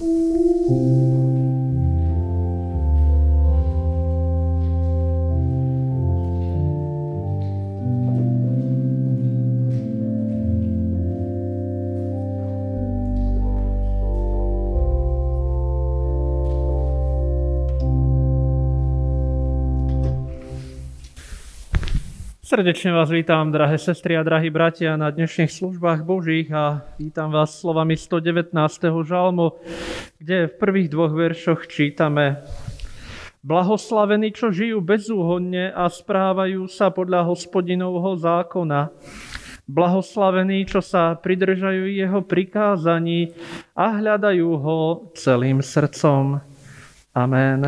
Ooh. 0.00 0.57
Srdečne 22.48 22.96
vás 22.96 23.12
vítam, 23.12 23.52
drahé 23.52 23.76
sestry 23.76 24.16
a 24.16 24.24
drahí 24.24 24.48
bratia, 24.48 24.96
na 24.96 25.12
dnešných 25.12 25.52
službách 25.52 26.00
Božích 26.00 26.48
a 26.48 26.80
vítam 26.96 27.28
vás 27.28 27.52
slovami 27.52 27.92
119. 27.92 28.56
žalmu, 29.04 29.60
kde 30.16 30.48
v 30.48 30.54
prvých 30.56 30.88
dvoch 30.88 31.12
veršoch 31.12 31.68
čítame 31.68 32.40
Blahoslavení, 33.44 34.32
čo 34.32 34.48
žijú 34.48 34.80
bezúhodne 34.80 35.68
a 35.76 35.92
správajú 35.92 36.64
sa 36.72 36.88
podľa 36.88 37.28
hospodinovho 37.28 38.16
zákona. 38.16 38.96
Blahoslavení, 39.68 40.64
čo 40.64 40.80
sa 40.80 41.20
pridržajú 41.20 41.84
jeho 41.84 42.24
prikázaní 42.24 43.36
a 43.76 43.92
hľadajú 43.92 44.48
ho 44.56 44.78
celým 45.12 45.60
srdcom. 45.60 46.40
Amen. 47.12 47.60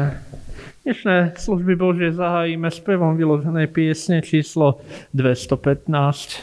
Dnešné 0.80 1.36
služby 1.36 1.76
Božie 1.76 2.08
zahájime 2.08 2.72
spevom 2.72 3.12
vyloženej 3.12 3.68
piesne 3.68 4.24
číslo 4.24 4.80
215. 5.12 6.40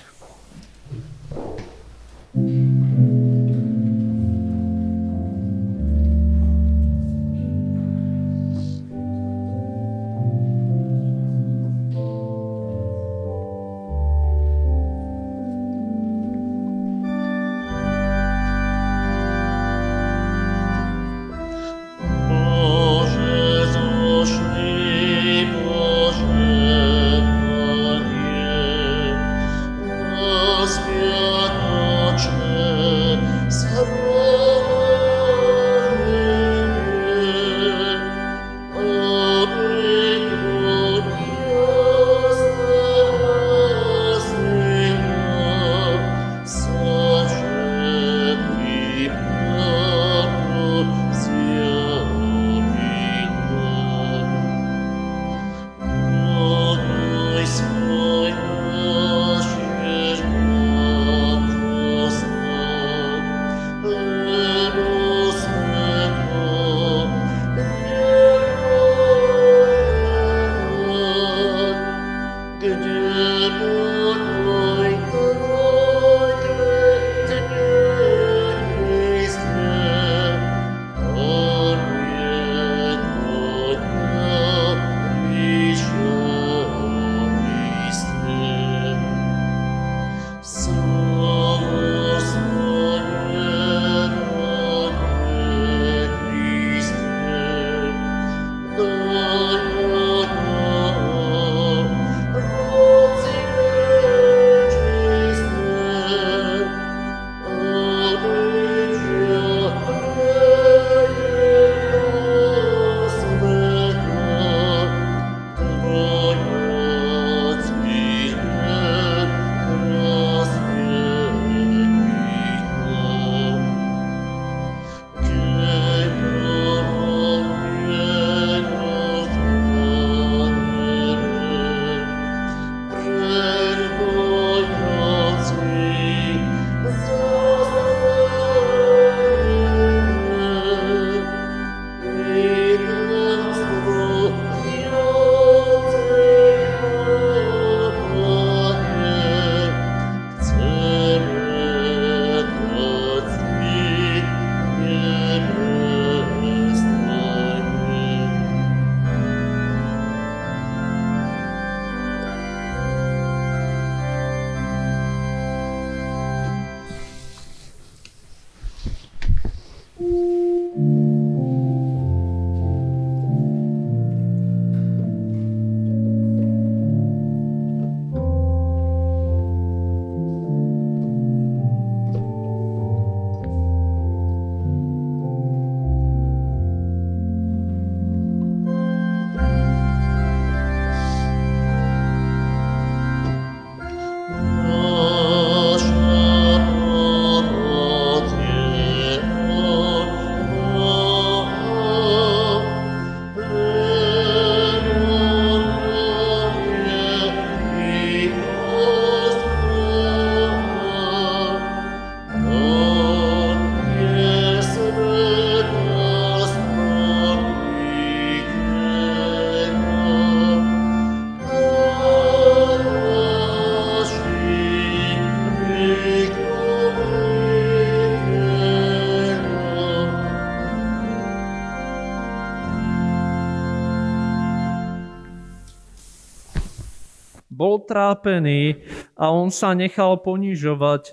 trápený 238.08 238.88
a 239.20 239.28
on 239.36 239.52
sa 239.52 239.76
nechal 239.76 240.24
ponižovať. 240.24 241.12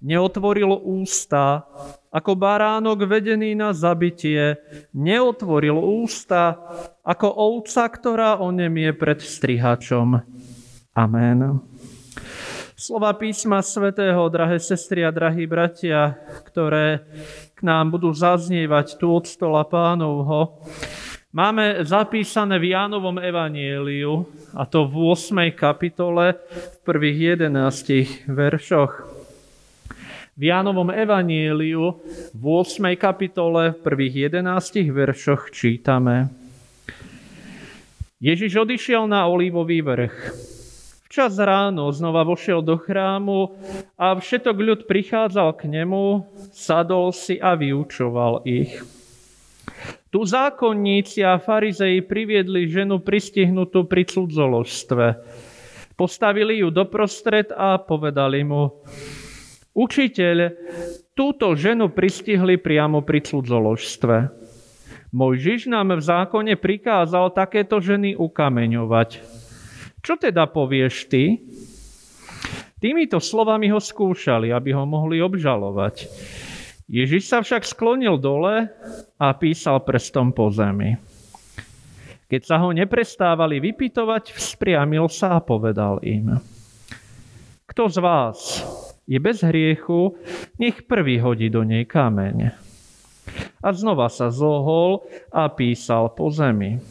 Neotvoril 0.00 0.72
ústa 0.72 1.68
ako 2.08 2.32
baránok 2.32 3.04
vedený 3.04 3.52
na 3.52 3.76
zabitie, 3.76 4.56
neotvoril 4.96 5.76
ústa, 5.76 6.56
ako 7.04 7.28
ovca, 7.28 7.84
ktorá 7.92 8.30
onemie 8.40 8.96
pred 8.96 9.20
strihačom. 9.20 10.24
Amen. 10.96 11.60
Slova 12.74 13.12
písma 13.12 13.60
svätého, 13.60 14.24
drahé 14.32 14.56
sestry 14.56 15.04
a 15.04 15.12
drahí 15.12 15.44
bratia, 15.44 16.16
ktoré 16.48 17.04
k 17.52 17.60
nám 17.60 17.92
budú 17.92 18.16
zaznievať 18.16 18.96
tu 18.96 19.12
od 19.12 19.28
stola 19.28 19.68
pánovho, 19.68 20.64
máme 21.32 21.86
zapísané 21.86 22.58
v 22.58 22.74
Jánovom 22.74 23.18
evanieliu, 23.18 24.26
a 24.54 24.66
to 24.66 24.86
v 24.86 25.14
8. 25.14 25.54
kapitole, 25.54 26.34
v 26.50 26.76
prvých 26.82 27.38
11 27.38 28.26
veršoch. 28.26 28.92
V 30.36 30.42
Jánovom 30.42 30.90
evanieliu 30.90 32.00
v 32.34 32.44
8. 32.44 32.96
kapitole 32.96 33.76
v 33.76 33.78
prvých 33.84 34.14
11 34.32 34.88
veršoch 34.88 35.52
čítame 35.52 36.32
Ježiš 38.20 38.52
odišiel 38.64 39.08
na 39.08 39.24
olívový 39.28 39.80
vrch. 39.80 40.16
Včas 41.08 41.40
ráno 41.40 41.88
znova 41.88 42.20
vošiel 42.22 42.60
do 42.60 42.76
chrámu 42.76 43.56
a 43.96 44.12
všetok 44.16 44.56
ľud 44.56 44.80
prichádzal 44.84 45.56
k 45.56 45.72
nemu, 45.72 46.24
sadol 46.52 47.16
si 47.16 47.40
a 47.40 47.56
vyučoval 47.56 48.44
ich. 48.44 48.99
Tu 50.10 50.20
zákonníci 50.26 51.22
a 51.22 51.38
farizeji 51.38 52.02
priviedli 52.02 52.66
ženu 52.66 52.98
pristihnutú 52.98 53.86
pri 53.86 54.02
cudzoložstve. 54.10 55.06
Postavili 55.94 56.58
ju 56.58 56.74
doprostred 56.74 57.54
a 57.54 57.78
povedali 57.78 58.42
mu, 58.42 58.82
Učiteľ, 59.70 60.36
túto 61.14 61.54
ženu 61.54 61.94
pristihli 61.94 62.58
priamo 62.58 63.06
pri 63.06 63.22
cudzoložstve. 63.22 64.16
Mojžiš 65.14 65.70
nám 65.70 65.94
v 65.94 66.02
zákone 66.02 66.54
prikázal 66.58 67.30
takéto 67.30 67.78
ženy 67.78 68.18
ukameňovať. 68.18 69.22
Čo 70.02 70.18
teda 70.18 70.50
povieš 70.50 71.06
ty? 71.06 71.38
Týmito 72.82 73.22
slovami 73.22 73.70
ho 73.70 73.78
skúšali, 73.78 74.50
aby 74.50 74.74
ho 74.74 74.82
mohli 74.82 75.22
obžalovať. 75.22 76.10
Ježiš 76.90 77.30
sa 77.30 77.38
však 77.38 77.62
sklonil 77.62 78.18
dole 78.18 78.66
a 79.14 79.26
písal 79.38 79.78
prstom 79.86 80.34
po 80.34 80.50
zemi. 80.50 80.98
Keď 82.26 82.42
sa 82.42 82.58
ho 82.58 82.74
neprestávali 82.74 83.62
vypytovať, 83.62 84.34
vzpriamil 84.34 85.06
sa 85.06 85.38
a 85.38 85.40
povedal 85.42 86.02
im. 86.02 86.42
Kto 87.70 87.86
z 87.86 87.98
vás, 88.02 88.38
je 89.06 89.22
bez 89.22 89.38
hriechu, 89.46 90.18
nech 90.58 90.82
prvý 90.90 91.22
hodí 91.22 91.46
do 91.46 91.62
nej 91.62 91.86
kameň. 91.86 92.58
A 93.62 93.68
znova 93.70 94.10
sa 94.10 94.34
zohol 94.34 95.06
a 95.30 95.46
písal 95.46 96.10
po 96.18 96.34
zemi. 96.34 96.82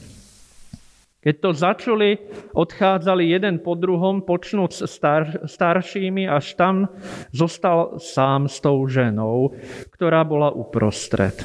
Keď 1.30 1.46
to 1.46 1.54
začuli, 1.54 2.10
odchádzali 2.58 3.30
jeden 3.30 3.62
po 3.62 3.78
druhom, 3.78 4.26
počnúť 4.26 4.90
star, 4.90 5.46
staršími, 5.46 6.26
až 6.26 6.58
tam 6.58 6.90
zostal 7.30 8.02
sám 8.02 8.50
s 8.50 8.58
tou 8.58 8.82
ženou, 8.90 9.54
ktorá 9.94 10.26
bola 10.26 10.50
uprostred. 10.50 11.38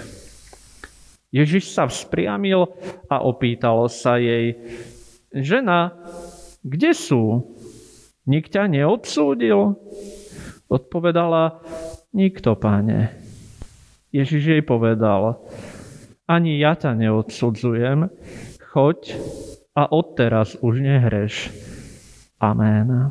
Ježiš 1.29 1.77
sa 1.77 1.85
vzpriamil 1.85 2.65
a 3.13 3.29
opýtal 3.29 3.93
sa 3.93 4.17
jej, 4.17 4.57
žena, 5.37 5.93
kde 6.65 6.97
sú? 6.97 7.53
Nik 8.25 8.49
ťa 8.49 8.65
neodsúdil? 8.73 9.77
Odpovedala, 10.65 11.61
nikto, 12.17 12.57
páne. 12.57 13.13
Ježiš 14.17 14.49
jej 14.49 14.63
povedal, 14.65 15.45
ani 16.25 16.57
ja 16.57 16.73
ťa 16.73 16.97
neodsudzujem, 16.97 18.09
choď 18.73 19.13
a 19.75 19.91
odteraz 19.91 20.55
už 20.63 20.81
nehreš. 20.81 21.51
Amen. 22.39 23.11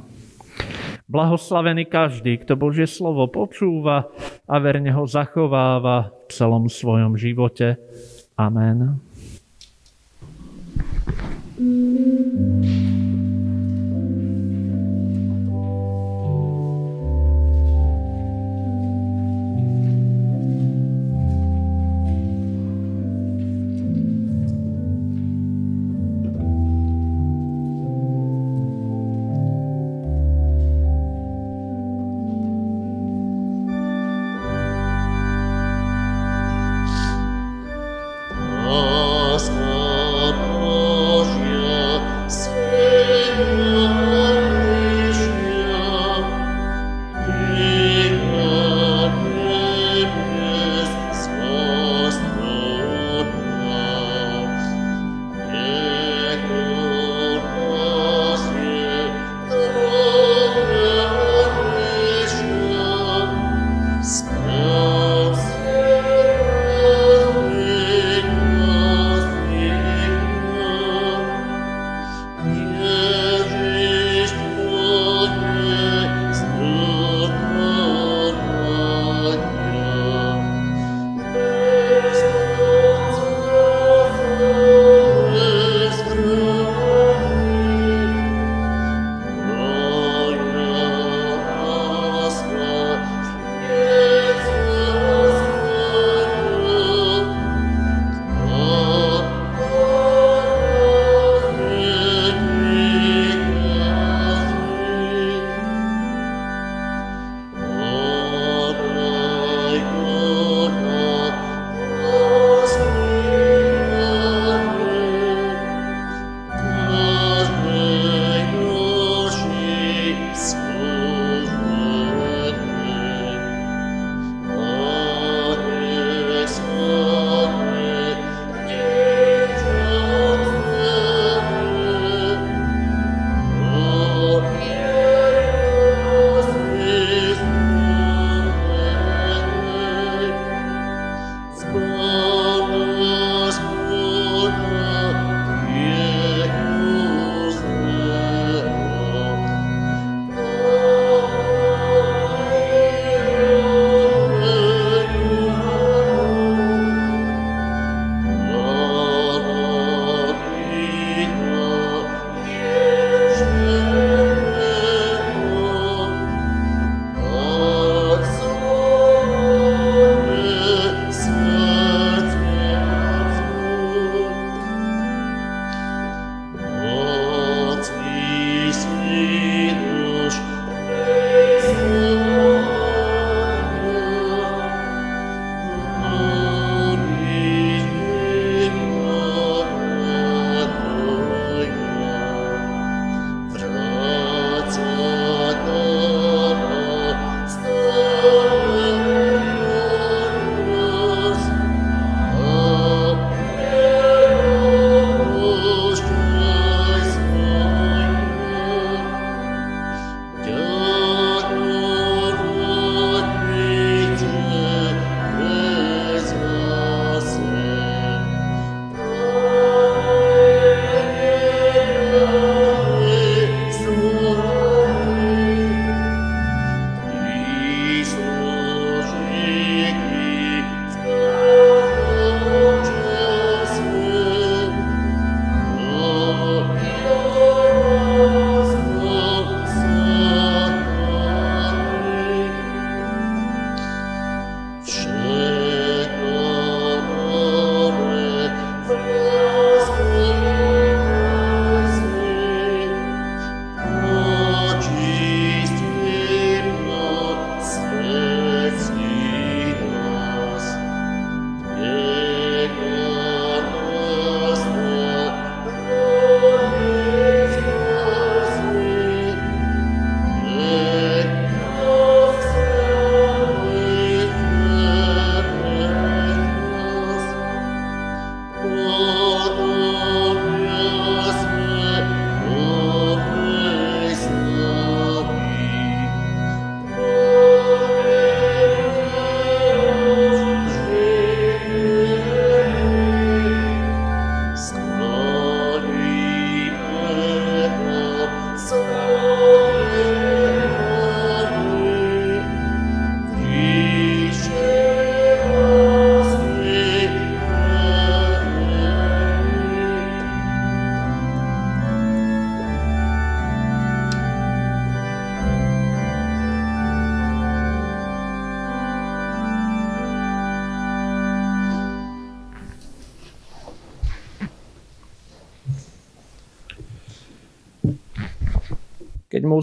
Blahoslavený 1.12 1.86
každý, 1.92 2.40
kto 2.40 2.56
Božie 2.56 2.88
slovo 2.88 3.28
počúva 3.28 4.08
a 4.48 4.56
verne 4.64 4.96
ho 4.96 5.04
zachováva 5.04 6.16
v 6.26 6.32
celom 6.32 6.72
svojom 6.72 7.20
živote. 7.20 7.76
Amen. 8.40 8.98
Láska 11.54 11.60
Božia, 11.60 13.13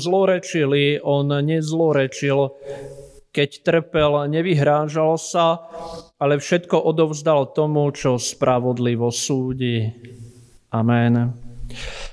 zlorečili, 0.00 0.99
on 1.04 1.28
nezlorečil. 1.28 2.57
Keď 3.30 3.50
trpel, 3.62 4.26
nevyhrážal 4.26 5.14
sa, 5.21 5.71
ale 6.19 6.42
všetko 6.42 6.83
odovzdal 6.83 7.54
tomu, 7.54 7.87
čo 7.95 8.19
spravodlivo 8.19 9.12
súdi. 9.14 9.87
Amen. 10.75 11.30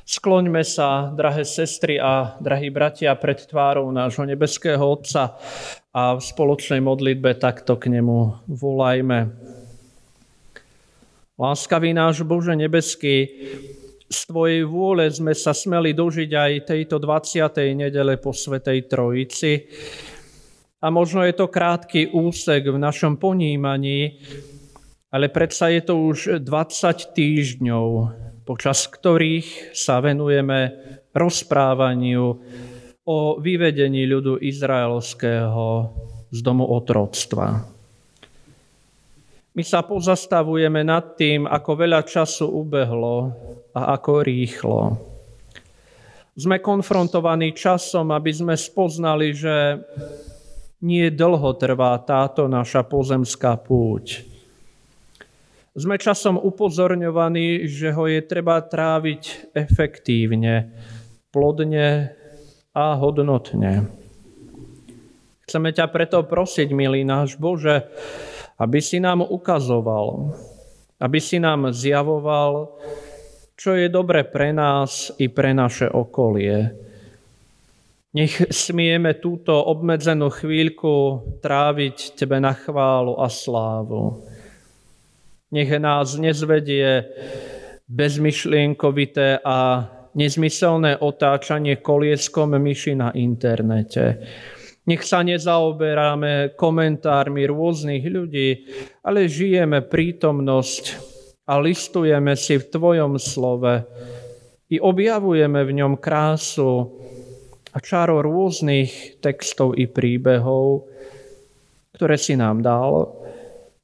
Skloňme 0.07 0.61
sa, 0.61 1.09
drahé 1.11 1.43
sestry 1.43 1.97
a 1.97 2.37
drahí 2.37 2.69
bratia, 2.69 3.17
pred 3.17 3.43
tvárou 3.43 3.89
nášho 3.89 4.23
nebeského 4.23 4.79
Otca 4.79 5.35
a 5.91 6.15
v 6.15 6.21
spoločnej 6.21 6.79
modlitbe 6.79 7.35
takto 7.35 7.75
k 7.75 7.89
nemu 7.91 8.47
volajme. 8.47 9.33
Láskavý 11.37 11.91
náš 11.93 12.23
Bože 12.23 12.53
nebeský, 12.53 13.29
z 14.07 14.19
Tvojej 14.31 14.63
vôle 14.63 15.11
sme 15.11 15.35
sa 15.35 15.51
smeli 15.51 15.91
dožiť 15.91 16.31
aj 16.31 16.51
tejto 16.63 16.95
20. 16.99 17.75
nedele 17.75 18.15
po 18.15 18.31
Svetej 18.31 18.87
Trojici. 18.87 19.67
A 20.79 20.87
možno 20.87 21.27
je 21.27 21.35
to 21.35 21.51
krátky 21.51 22.15
úsek 22.15 22.71
v 22.71 22.77
našom 22.79 23.19
ponímaní, 23.19 24.23
ale 25.11 25.27
predsa 25.27 25.67
je 25.73 25.81
to 25.83 25.99
už 26.07 26.39
20 26.39 27.17
týždňov, 27.17 27.87
počas 28.47 28.87
ktorých 28.87 29.75
sa 29.75 29.99
venujeme 29.99 30.71
rozprávaniu 31.11 32.25
o 33.07 33.17
vyvedení 33.39 34.07
ľudu 34.07 34.39
izraelského 34.39 35.67
z 36.31 36.39
domu 36.43 36.63
otroctva. 36.63 37.76
My 39.57 39.65
sa 39.65 39.81
pozastavujeme 39.81 40.85
nad 40.85 41.17
tým, 41.17 41.49
ako 41.49 41.81
veľa 41.81 42.05
času 42.05 42.45
ubehlo 42.45 43.33
a 43.73 43.97
ako 43.97 44.21
rýchlo. 44.21 44.81
Sme 46.37 46.61
konfrontovaní 46.61 47.57
časom, 47.57 48.13
aby 48.13 48.29
sme 48.29 48.53
spoznali, 48.53 49.33
že 49.33 49.81
nie 50.85 51.09
dlho 51.09 51.57
trvá 51.57 51.97
táto 52.05 52.45
naša 52.45 52.85
pozemská 52.85 53.57
púť. 53.57 54.21
Sme 55.73 55.97
časom 55.97 56.37
upozorňovaní, 56.37 57.65
že 57.65 57.89
ho 57.97 58.05
je 58.05 58.21
treba 58.21 58.61
tráviť 58.61 59.57
efektívne, 59.57 60.69
plodne 61.33 62.13
a 62.77 62.93
hodnotne. 62.93 63.89
Chceme 65.49 65.73
ťa 65.73 65.89
preto 65.89 66.21
prosiť, 66.21 66.69
milý 66.69 67.01
náš 67.01 67.41
Bože, 67.41 67.89
aby 68.57 68.79
si 68.81 68.97
nám 68.97 69.21
ukazoval, 69.21 70.33
aby 70.97 71.19
si 71.21 71.37
nám 71.37 71.69
zjavoval, 71.69 72.73
čo 73.57 73.73
je 73.73 73.89
dobre 73.89 74.25
pre 74.25 74.53
nás 74.53 75.13
i 75.17 75.29
pre 75.29 75.53
naše 75.53 75.89
okolie. 75.89 76.73
Nech 78.17 78.49
smieme 78.49 79.21
túto 79.21 79.53
obmedzenú 79.53 80.33
chvíľku 80.33 81.21
tráviť 81.41 82.17
Tebe 82.17 82.41
na 82.41 82.57
chválu 82.57 83.13
a 83.21 83.29
slávu. 83.29 84.25
Nech 85.53 85.69
nás 85.77 86.17
nezvedie 86.17 87.05
bezmyšlienkovité 87.87 89.39
a 89.45 89.85
nezmyselné 90.17 90.97
otáčanie 90.97 91.77
kolieskom 91.77 92.57
myši 92.57 92.93
na 92.97 93.13
internete 93.13 94.17
nech 94.87 95.03
sa 95.03 95.19
nezaoberáme 95.19 96.55
komentármi 96.55 97.43
rôznych 97.43 98.07
ľudí, 98.07 98.49
ale 99.03 99.27
žijeme 99.27 99.83
prítomnosť 99.83 100.83
a 101.47 101.59
listujeme 101.59 102.39
si 102.39 102.55
v 102.55 102.65
Tvojom 102.71 103.19
slove 103.19 103.83
i 104.71 104.79
objavujeme 104.79 105.63
v 105.63 105.71
ňom 105.83 105.93
krásu 105.99 106.87
a 107.71 107.77
čaro 107.83 108.23
rôznych 108.23 109.19
textov 109.19 109.75
i 109.75 109.87
príbehov, 109.91 110.87
ktoré 111.95 112.15
si 112.15 112.39
nám 112.39 112.63
dal, 112.63 113.11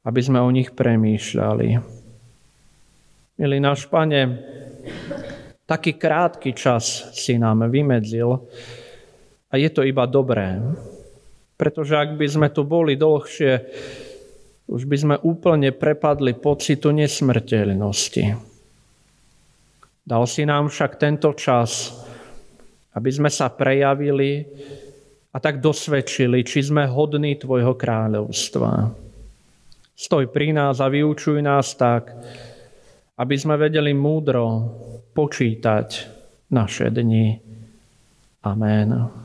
aby 0.07 0.19
sme 0.24 0.39
o 0.39 0.50
nich 0.51 0.72
premýšľali. 0.72 1.67
Milý 3.39 3.57
náš 3.60 3.88
Pane, 3.91 4.22
taký 5.67 5.95
krátky 5.95 6.55
čas 6.55 7.12
si 7.15 7.39
nám 7.39 7.67
vymedzil 7.72 8.43
a 9.48 9.53
je 9.55 9.69
to 9.72 9.88
iba 9.88 10.03
dobré. 10.03 10.60
Pretože 11.63 11.96
ak 11.96 12.20
by 12.20 12.27
sme 12.27 12.48
tu 12.51 12.67
boli 12.67 13.00
dlhšie, 13.00 13.53
už 14.67 14.84
by 14.84 14.98
sme 15.00 15.15
úplne 15.24 15.72
prepadli 15.72 16.36
pocitu 16.36 16.91
nesmrteľnosti. 16.91 18.51
Dal 20.03 20.24
si 20.27 20.43
nám 20.43 20.67
však 20.67 21.00
tento 21.00 21.32
čas, 21.32 21.96
aby 22.91 23.08
sme 23.08 23.32
sa 23.32 23.48
prejavili 23.48 24.43
a 25.32 25.39
tak 25.39 25.63
dosvedčili, 25.63 26.43
či 26.43 26.67
sme 26.67 26.84
hodní 26.84 27.39
Tvojho 27.39 27.79
kráľovstva. 27.79 28.91
Stoj 29.96 30.27
pri 30.36 30.51
nás 30.51 30.84
a 30.84 30.91
vyučuj 30.91 31.39
nás 31.39 31.79
tak, 31.79 32.12
aby 33.15 33.36
sme 33.39 33.55
vedeli 33.55 33.96
múdro 33.96 34.67
počítať 35.15 35.88
naše 36.51 36.91
dni. 36.91 37.39
Amen. 38.43 39.23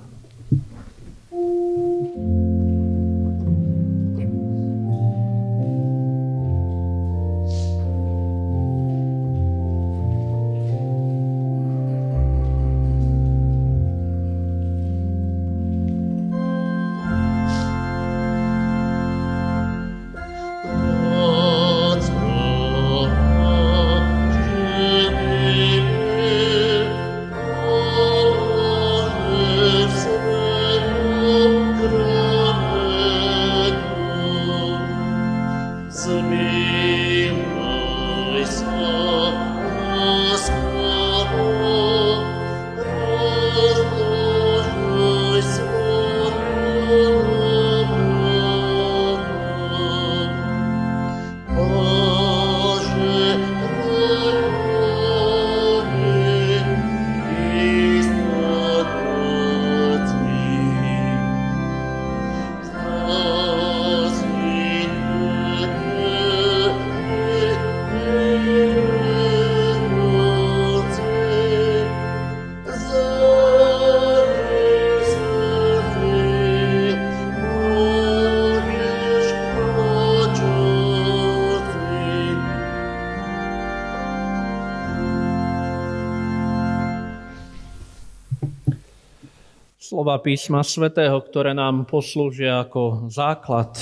Slova 90.08 90.24
písma 90.24 90.64
svätého, 90.64 91.20
ktoré 91.20 91.52
nám 91.52 91.84
poslúžia 91.84 92.64
ako 92.64 93.12
základ 93.12 93.76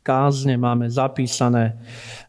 kázne, 0.00 0.56
máme 0.56 0.88
zapísané 0.88 1.76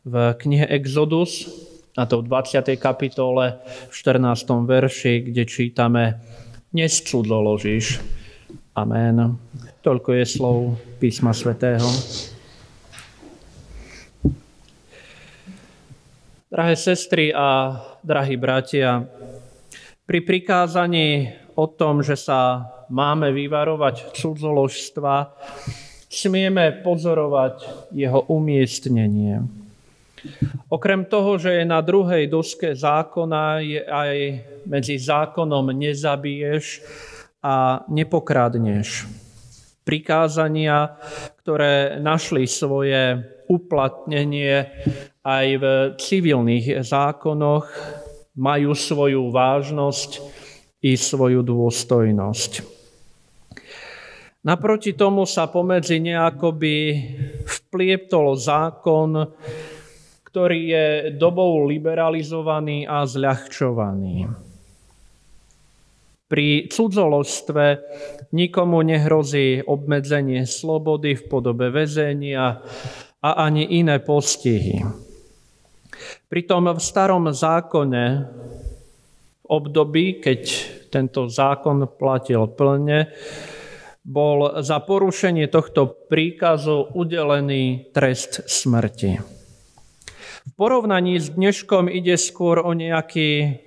v 0.03 0.35
knihe 0.35 0.67
Exodus, 0.67 1.47
a 1.95 2.03
to 2.03 2.19
v 2.19 2.27
20. 2.27 2.75
kapitole, 2.75 3.55
v 3.87 3.93
14. 3.95 4.35
verši, 4.67 5.31
kde 5.31 5.47
čítame 5.47 6.19
Nescudzoložíš. 6.75 8.03
Amen. 8.75 9.39
Toľko 9.79 10.11
je 10.11 10.25
slov 10.27 10.75
písma 10.99 11.31
svätého. 11.31 11.87
Drahé 16.51 16.75
sestry 16.75 17.31
a 17.31 17.79
drahí 18.03 18.35
bratia, 18.35 19.07
pri 20.03 20.19
prikázaní 20.19 21.31
o 21.55 21.65
tom, 21.67 22.03
že 22.03 22.15
sa 22.15 22.69
máme 22.91 23.31
vyvarovať 23.31 24.15
cudzoložstva, 24.15 25.15
smieme 26.11 26.83
pozorovať 26.83 27.87
jeho 27.95 28.27
umiestnenie. 28.27 29.61
Okrem 30.69 31.09
toho, 31.09 31.41
že 31.41 31.61
je 31.61 31.65
na 31.65 31.81
druhej 31.81 32.29
doske 32.29 32.77
zákona, 32.77 33.63
je 33.65 33.81
aj 33.81 34.17
medzi 34.69 35.01
zákonom 35.01 35.73
nezabiješ 35.73 36.83
a 37.41 37.81
nepokradneš. 37.89 39.09
Prikázania, 39.81 40.93
ktoré 41.41 41.97
našli 41.97 42.45
svoje 42.45 43.17
uplatnenie 43.49 44.69
aj 45.25 45.47
v 45.57 45.65
civilných 45.97 46.85
zákonoch, 46.85 47.65
majú 48.37 48.71
svoju 48.77 49.33
vážnosť 49.33 50.40
i 50.81 50.97
svoju 50.97 51.45
dôstojnosť. 51.45 52.51
Naproti 54.41 54.97
tomu 54.97 55.29
sa 55.29 55.45
pomedzi 55.45 56.01
nejakoby 56.01 56.75
vplieptol 57.45 58.33
zákon, 58.33 59.29
ktorý 60.25 60.59
je 60.65 60.85
dobou 61.13 61.69
liberalizovaný 61.69 62.89
a 62.89 63.05
zľahčovaný. 63.05 64.25
Pri 66.25 66.71
cudzoložstve 66.71 67.65
nikomu 68.33 68.81
nehrozí 68.81 69.61
obmedzenie 69.61 70.47
slobody 70.47 71.13
v 71.19 71.23
podobe 71.27 71.69
väzenia 71.69 72.65
a 73.21 73.29
ani 73.45 73.77
iné 73.77 73.99
postihy. 74.01 74.81
Pritom 76.31 76.71
v 76.71 76.79
starom 76.81 77.27
zákone, 77.29 78.03
období, 79.51 80.23
keď 80.23 80.41
tento 80.87 81.27
zákon 81.27 81.83
platil 81.99 82.47
plne, 82.47 83.11
bol 84.01 84.63
za 84.63 84.81
porušenie 84.81 85.51
tohto 85.51 86.07
príkazu 86.07 86.89
udelený 86.95 87.93
trest 87.93 88.47
smrti. 88.47 89.21
V 90.41 90.51
porovnaní 90.57 91.21
s 91.21 91.29
dneškom 91.37 91.85
ide 91.85 92.17
skôr 92.17 92.65
o 92.65 92.73
nejaký 92.73 93.61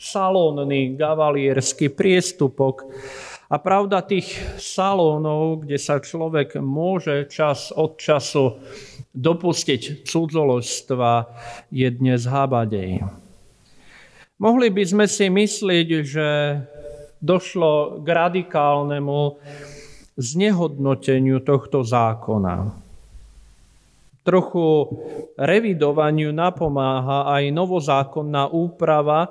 salónny 0.00 0.96
gavalierský 0.96 1.92
priestupok. 1.92 2.88
A 3.52 3.60
pravda 3.60 4.00
tých 4.00 4.32
salónov, 4.56 5.68
kde 5.68 5.76
sa 5.76 6.00
človek 6.00 6.56
môže 6.64 7.28
čas 7.28 7.68
od 7.68 8.00
času 8.00 8.56
dopustiť 9.12 10.08
cudzoložstva, 10.08 11.12
je 11.68 11.88
dnes 11.92 12.24
hábadej. 12.24 13.21
Mohli 14.42 14.74
by 14.74 14.82
sme 14.82 15.06
si 15.06 15.30
myslieť, 15.30 15.88
že 16.02 16.28
došlo 17.22 18.02
k 18.02 18.06
radikálnemu 18.10 19.38
znehodnoteniu 20.18 21.38
tohto 21.46 21.86
zákona. 21.86 22.74
Trochu 24.26 24.66
revidovaniu 25.38 26.34
napomáha 26.34 27.30
aj 27.38 27.54
novozákonná 27.54 28.50
úprava, 28.50 29.30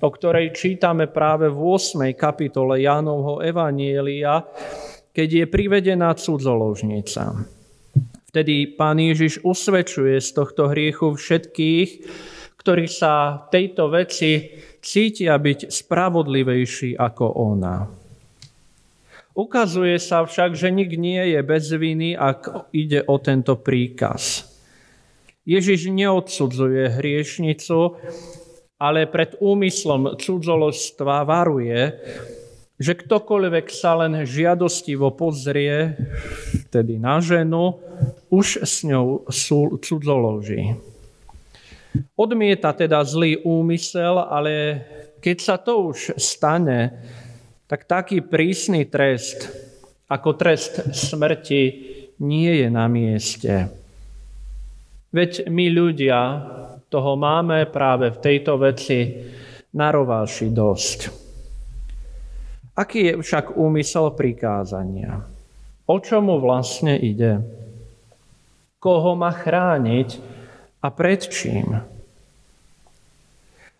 o 0.00 0.08
ktorej 0.08 0.56
čítame 0.56 1.12
práve 1.12 1.52
v 1.52 1.76
8. 1.76 2.16
kapitole 2.16 2.80
Jánovho 2.80 3.44
Evanielia, 3.44 4.48
keď 5.12 5.44
je 5.44 5.44
privedená 5.44 6.16
cudzoložnica. 6.16 7.36
Vtedy 8.32 8.64
pán 8.80 8.96
Ježiš 8.96 9.44
usvedčuje 9.44 10.16
z 10.24 10.28
tohto 10.32 10.72
hriechu 10.72 11.12
všetkých, 11.12 11.88
ktorí 12.68 12.84
sa 12.84 13.48
tejto 13.48 13.88
veci 13.88 14.44
cítia 14.84 15.40
byť 15.40 15.72
spravodlivejší 15.72 17.00
ako 17.00 17.24
ona. 17.40 17.88
Ukazuje 19.32 19.96
sa 19.96 20.28
však, 20.28 20.52
že 20.52 20.68
nik 20.68 20.92
nie 21.00 21.32
je 21.32 21.40
bez 21.40 21.72
viny, 21.72 22.12
ak 22.12 22.68
ide 22.76 23.08
o 23.08 23.16
tento 23.24 23.56
príkaz. 23.56 24.52
Ježiš 25.48 25.88
neodsudzuje 25.88 27.00
hriešnicu, 27.00 27.96
ale 28.76 29.08
pred 29.08 29.40
úmyslom 29.40 30.20
cudzoložstva 30.20 31.24
varuje, 31.24 31.96
že 32.76 32.92
ktokoľvek 33.00 33.66
sa 33.72 33.96
len 33.96 34.28
žiadostivo 34.28 35.16
pozrie, 35.16 35.96
tedy 36.68 37.00
na 37.00 37.16
ženu, 37.24 37.80
už 38.28 38.60
s 38.60 38.84
ňou 38.84 39.24
cudzoloží. 39.80 40.76
Odmieta 42.14 42.72
teda 42.76 43.00
zlý 43.04 43.40
úmysel, 43.42 44.20
ale 44.20 44.84
keď 45.18 45.36
sa 45.38 45.56
to 45.56 45.92
už 45.92 46.14
stane, 46.20 46.92
tak 47.68 47.84
taký 47.84 48.24
prísny 48.24 48.88
trest 48.88 49.68
ako 50.08 50.40
trest 50.40 50.88
smrti 50.96 51.62
nie 52.24 52.64
je 52.64 52.68
na 52.72 52.88
mieste. 52.88 53.68
Veď 55.12 55.48
my 55.52 55.66
ľudia 55.68 56.20
toho 56.88 57.12
máme 57.16 57.68
práve 57.68 58.12
v 58.12 58.18
tejto 58.20 58.56
veci 58.56 59.12
narováši 59.76 60.48
dosť. 60.48 60.98
Aký 62.78 63.12
je 63.12 63.14
však 63.20 63.58
úmysel 63.60 64.16
prikázania? 64.16 65.20
O 65.88 65.96
čomu 66.00 66.40
vlastne 66.40 66.96
ide? 66.96 67.40
Koho 68.78 69.12
má 69.18 69.34
chrániť 69.34 70.37
a 70.82 70.88
pred 70.90 71.20
čím? 71.26 71.78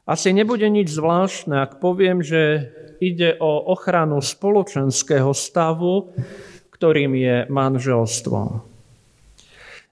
Asi 0.08 0.32
nebude 0.32 0.64
nič 0.72 0.88
zvláštne, 0.88 1.68
ak 1.68 1.84
poviem, 1.84 2.24
že 2.24 2.72
ide 2.98 3.36
o 3.38 3.70
ochranu 3.70 4.24
spoločenského 4.24 5.36
stavu, 5.36 6.10
ktorým 6.72 7.12
je 7.12 7.36
manželstvo. 7.52 8.64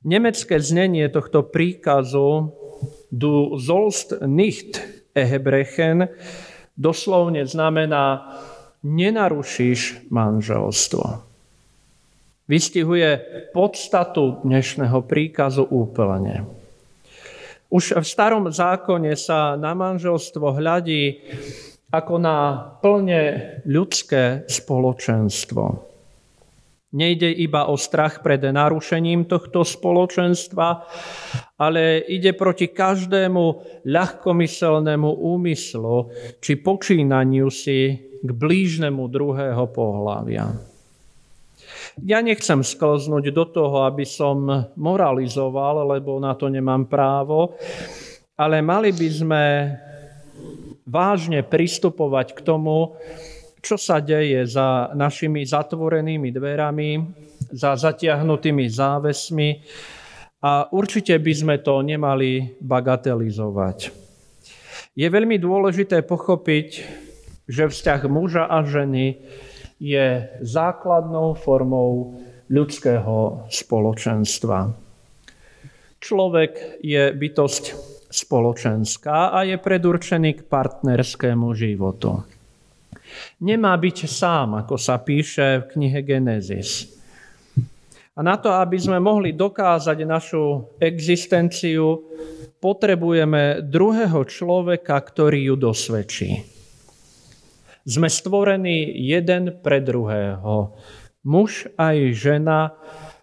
Nemecké 0.07 0.57
znenie 0.62 1.11
tohto 1.12 1.45
príkazu 1.45 2.55
Du 3.11 3.57
sollst 3.59 4.21
nicht 4.27 4.83
ehebrechen 5.14 6.09
doslovne 6.77 7.47
znamená 7.47 8.37
nenarušíš 8.85 10.11
manželstvo. 10.11 11.25
Vystihuje 12.47 13.11
podstatu 13.51 14.42
dnešného 14.47 15.03
príkazu 15.03 15.66
úplne. 15.66 16.47
Už 17.66 17.98
v 17.98 18.07
starom 18.07 18.46
zákone 18.46 19.18
sa 19.18 19.59
na 19.59 19.74
manželstvo 19.74 20.55
hľadí 20.55 21.18
ako 21.90 22.14
na 22.18 22.37
plne 22.79 23.22
ľudské 23.66 24.46
spoločenstvo. 24.46 25.87
Nejde 26.96 27.29
iba 27.29 27.66
o 27.66 27.74
strach 27.74 28.22
pred 28.22 28.40
narušením 28.40 29.26
tohto 29.26 29.66
spoločenstva, 29.66 30.87
ale 31.59 32.07
ide 32.07 32.33
proti 32.33 32.70
každému 32.70 33.44
ľahkomyselnému 33.85 35.11
úmyslu 35.18 36.09
či 36.38 36.57
počínaniu 36.62 37.50
si 37.50 37.98
k 38.22 38.31
blížnemu 38.31 39.02
druhého 39.11 39.66
pohľavia. 39.74 40.76
Ja 42.05 42.20
nechcem 42.20 42.61
sklznúť 42.61 43.33
do 43.33 43.44
toho, 43.48 43.88
aby 43.88 44.05
som 44.05 44.68
moralizoval, 44.76 45.88
lebo 45.96 46.20
na 46.20 46.37
to 46.37 46.52
nemám 46.52 46.87
právo, 46.87 47.57
ale 48.37 48.61
mali 48.61 48.92
by 48.92 49.09
sme 49.09 49.44
vážne 50.87 51.42
pristupovať 51.42 52.37
k 52.37 52.40
tomu, 52.46 52.94
čo 53.59 53.74
sa 53.74 53.98
deje 53.98 54.46
za 54.46 54.94
našimi 54.94 55.42
zatvorenými 55.42 56.31
dverami, 56.31 56.90
za 57.50 57.74
zatiahnutými 57.74 58.66
závesmi 58.70 59.59
a 60.46 60.70
určite 60.70 61.18
by 61.18 61.33
sme 61.35 61.57
to 61.59 61.83
nemali 61.83 62.55
bagatelizovať. 62.62 63.90
Je 64.94 65.09
veľmi 65.11 65.37
dôležité 65.42 66.07
pochopiť, 66.07 66.68
že 67.50 67.66
vzťah 67.66 68.00
muža 68.07 68.46
a 68.46 68.62
ženy 68.62 69.18
je 69.77 70.25
základnou 70.41 71.37
formou 71.37 72.17
ľudského 72.49 73.47
spoločenstva. 73.51 74.73
Človek 76.01 76.81
je 76.81 77.12
bytosť 77.12 77.65
spoločenská 78.07 79.35
a 79.35 79.43
je 79.43 79.59
predurčený 79.59 80.31
k 80.41 80.47
partnerskému 80.47 81.51
životu. 81.53 82.23
Nemá 83.43 83.77
byť 83.77 83.97
sám, 84.09 84.65
ako 84.65 84.81
sa 84.81 85.03
píše 85.03 85.67
v 85.67 85.69
knihe 85.77 86.01
Genesis. 86.07 86.89
A 88.17 88.25
na 88.25 88.41
to, 88.41 88.49
aby 88.49 88.81
sme 88.81 88.97
mohli 88.97 89.37
dokázať 89.37 89.99
našu 90.09 90.73
existenciu, 90.81 92.01
potrebujeme 92.57 93.61
druhého 93.61 94.25
človeka, 94.25 94.97
ktorý 94.97 95.53
ju 95.53 95.55
dosvedčí. 95.61 96.56
Sme 97.87 98.11
stvorení 98.11 98.90
jeden 99.07 99.62
pre 99.62 99.79
druhého, 99.79 100.75
muž 101.22 101.70
aj 101.79 101.96
žena, 102.18 102.75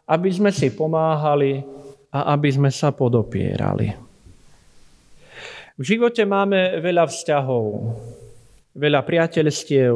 aby 0.07 0.31
sme 0.31 0.55
si 0.55 0.71
pomáhali 0.71 1.67
a 2.15 2.31
aby 2.31 2.47
sme 2.47 2.71
sa 2.71 2.95
podopierali. 2.95 3.91
V 5.75 5.83
živote 5.83 6.23
máme 6.23 6.79
veľa 6.79 7.11
vzťahov 7.11 7.65
veľa 8.73 9.05
priateľstiev. 9.05 9.93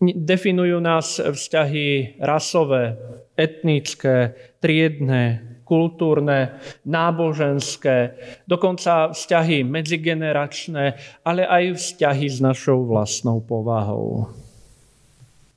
Definujú 0.00 0.78
nás 0.80 1.18
vzťahy 1.20 2.18
rasové, 2.22 2.96
etnické, 3.34 4.34
triedne, 4.62 5.49
kultúrne, 5.70 6.58
náboženské, 6.82 8.18
dokonca 8.50 9.14
vzťahy 9.14 9.62
medzigeneračné, 9.62 10.98
ale 11.22 11.46
aj 11.46 11.78
vzťahy 11.78 12.26
s 12.26 12.42
našou 12.42 12.90
vlastnou 12.90 13.38
povahou. 13.38 14.26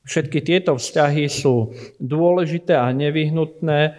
Všetky 0.06 0.46
tieto 0.46 0.78
vzťahy 0.78 1.26
sú 1.26 1.74
dôležité 1.98 2.78
a 2.78 2.94
nevyhnutné, 2.94 3.98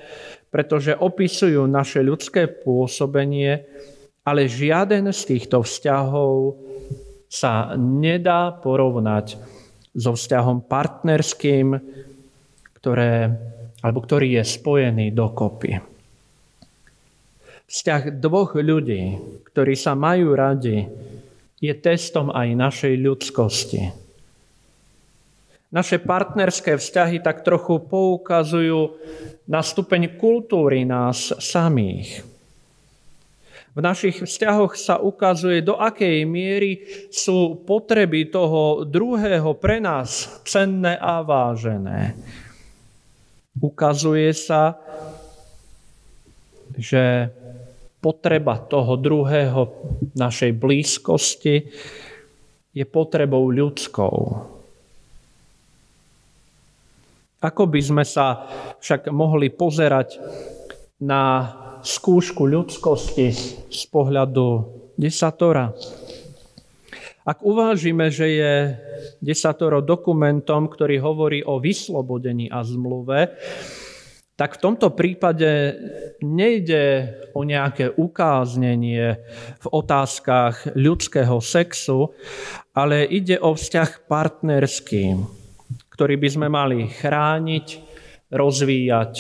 pretože 0.54 0.94
opisujú 0.94 1.66
naše 1.66 1.98
ľudské 1.98 2.46
pôsobenie, 2.46 3.66
ale 4.22 4.46
žiaden 4.46 5.10
z 5.10 5.34
týchto 5.34 5.66
vzťahov 5.66 6.62
sa 7.26 7.74
nedá 7.74 8.54
porovnať 8.54 9.34
so 9.90 10.14
vzťahom 10.14 10.70
partnerským, 10.70 11.74
ktoré, 12.78 13.32
alebo 13.82 13.98
ktorý 14.04 14.38
je 14.38 14.44
spojený 14.44 15.10
dokopy. 15.10 15.93
Vzťah 17.64 18.20
dvoch 18.20 18.52
ľudí, 18.60 19.16
ktorí 19.48 19.72
sa 19.72 19.96
majú 19.96 20.36
radi, 20.36 20.84
je 21.64 21.72
testom 21.72 22.28
aj 22.28 22.48
našej 22.52 22.94
ľudskosti. 23.00 23.82
Naše 25.74 25.98
partnerské 25.98 26.76
vzťahy 26.76 27.24
tak 27.24 27.42
trochu 27.42 27.82
poukazujú 27.82 28.94
na 29.48 29.58
stupeň 29.58 30.20
kultúry 30.20 30.86
nás 30.86 31.34
samých. 31.40 32.22
V 33.74 33.82
našich 33.82 34.22
vzťahoch 34.22 34.78
sa 34.78 35.02
ukazuje, 35.02 35.58
do 35.58 35.74
akej 35.74 36.22
miery 36.30 36.86
sú 37.10 37.66
potreby 37.66 38.30
toho 38.30 38.86
druhého 38.86 39.50
pre 39.58 39.82
nás 39.82 40.30
cenné 40.46 40.94
a 40.94 41.26
vážené. 41.26 42.14
Ukazuje 43.58 44.30
sa, 44.30 44.78
že 46.78 47.34
potreba 48.04 48.60
toho 48.60 49.00
druhého 49.00 49.72
našej 50.12 50.52
blízkosti 50.60 51.72
je 52.76 52.84
potrebou 52.84 53.48
ľudskou. 53.48 54.44
Ako 57.40 57.62
by 57.64 57.80
sme 57.80 58.04
sa 58.04 58.44
však 58.76 59.08
mohli 59.08 59.48
pozerať 59.48 60.20
na 61.00 61.48
skúšku 61.80 62.44
ľudskosti 62.44 63.32
z 63.72 63.82
pohľadu 63.88 64.68
desatora? 65.00 65.72
Ak 67.24 67.40
uvážime, 67.40 68.12
že 68.12 68.26
je 68.36 68.54
desatoro 69.24 69.80
dokumentom, 69.80 70.68
ktorý 70.68 71.00
hovorí 71.00 71.40
o 71.40 71.56
vyslobodení 71.56 72.52
a 72.52 72.60
zmluve, 72.60 73.32
tak 74.34 74.58
v 74.58 74.62
tomto 74.66 74.90
prípade 74.90 75.78
nejde 76.18 77.14
o 77.38 77.46
nejaké 77.46 77.94
ukáznenie 77.94 79.22
v 79.62 79.66
otázkach 79.70 80.74
ľudského 80.74 81.38
sexu, 81.38 82.10
ale 82.74 83.06
ide 83.06 83.38
o 83.38 83.54
vzťah 83.54 84.10
partnerský 84.10 85.22
ktorý 85.94 86.18
by 86.18 86.28
sme 86.28 86.48
mali 86.50 86.90
chrániť, 86.90 87.66
rozvíjať 88.34 89.14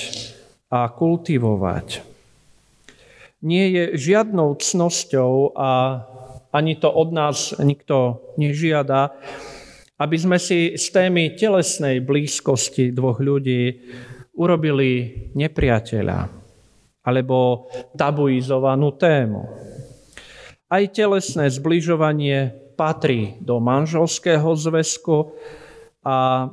a 0.74 0.90
kultivovať. 0.90 2.02
Nie 3.46 3.70
je 3.70 3.84
žiadnou 3.94 4.58
cnosťou 4.58 5.54
a 5.54 6.02
ani 6.50 6.74
to 6.74 6.90
od 6.90 7.14
nás 7.14 7.54
nikto 7.62 8.18
nežiada, 8.34 9.14
aby 10.02 10.16
sme 10.18 10.38
si 10.42 10.74
z 10.74 10.86
témy 10.90 11.38
telesnej 11.38 12.02
blízkosti 12.02 12.90
dvoch 12.90 13.22
ľudí 13.22 13.78
urobili 14.34 15.30
nepriateľa 15.34 16.18
alebo 17.04 17.68
tabuizovanú 17.94 18.96
tému. 18.96 19.44
Aj 20.68 20.82
telesné 20.90 21.52
zbližovanie 21.52 22.50
patrí 22.74 23.38
do 23.38 23.60
manželského 23.62 24.56
zväzku 24.56 25.36
a 26.02 26.48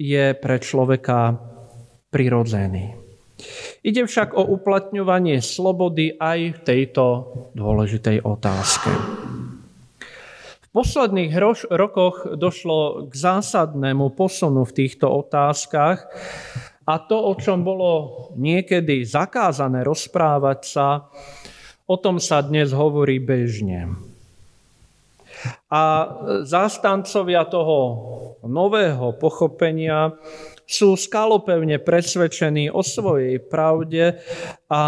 je 0.00 0.34
pre 0.34 0.56
človeka 0.58 1.38
prirodzený. 2.10 2.98
Ide 3.82 4.06
však 4.06 4.34
o 4.34 4.42
uplatňovanie 4.54 5.42
slobody 5.42 6.14
aj 6.14 6.38
v 6.58 6.60
tejto 6.62 7.04
dôležitej 7.54 8.22
otázke. 8.22 8.90
V 10.62 10.68
posledných 10.72 11.36
rokoch 11.68 12.24
došlo 12.32 13.10
k 13.10 13.12
zásadnému 13.12 14.16
posunu 14.16 14.64
v 14.64 14.72
týchto 14.72 15.10
otázkach 15.10 16.08
a 16.82 16.94
to, 16.98 17.14
o 17.14 17.32
čom 17.38 17.62
bolo 17.62 17.90
niekedy 18.34 19.06
zakázané 19.06 19.86
rozprávať 19.86 20.60
sa, 20.66 20.88
o 21.86 21.96
tom 21.98 22.18
sa 22.18 22.42
dnes 22.42 22.74
hovorí 22.74 23.22
bežne. 23.22 23.94
A 25.70 25.82
zástancovia 26.46 27.42
toho 27.46 27.78
nového 28.46 29.18
pochopenia 29.18 30.14
sú 30.62 30.94
skalopevne 30.94 31.82
presvedčení 31.82 32.70
o 32.70 32.80
svojej 32.86 33.42
pravde 33.42 34.22
a 34.70 34.82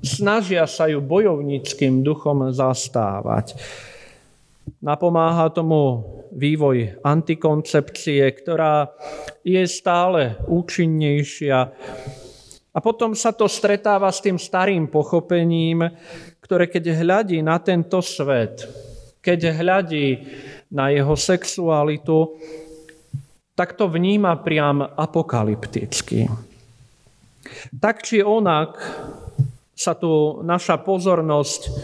snažia 0.00 0.64
sa 0.70 0.86
ju 0.86 1.02
bojovníckým 1.02 2.06
duchom 2.06 2.54
zastávať. 2.54 3.58
Napomáha 4.86 5.50
tomu 5.50 6.06
vývoj 6.30 7.02
antikoncepcie, 7.02 8.22
ktorá 8.22 8.86
je 9.42 9.66
stále 9.66 10.38
účinnejšia. 10.46 11.58
A 12.70 12.78
potom 12.78 13.10
sa 13.18 13.34
to 13.34 13.50
stretáva 13.50 14.06
s 14.14 14.22
tým 14.22 14.38
starým 14.38 14.86
pochopením, 14.86 15.90
ktoré 16.38 16.70
keď 16.70 17.02
hľadí 17.02 17.42
na 17.42 17.58
tento 17.58 17.98
svet, 17.98 18.62
keď 19.18 19.58
hľadí 19.58 20.22
na 20.70 20.94
jeho 20.94 21.18
sexualitu, 21.18 22.38
tak 23.58 23.74
to 23.74 23.90
vníma 23.90 24.38
priam 24.38 24.86
apokalypticky. 24.86 26.30
Tak 27.74 28.06
či 28.06 28.22
onak 28.22 28.78
sa 29.74 29.98
tu 29.98 30.44
naša 30.46 30.78
pozornosť 30.78 31.74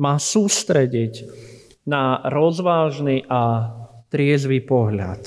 má 0.00 0.16
sústrediť 0.16 1.44
na 1.86 2.20
rozvážny 2.26 3.22
a 3.30 3.72
triezvy 4.10 4.62
pohľad. 4.62 5.22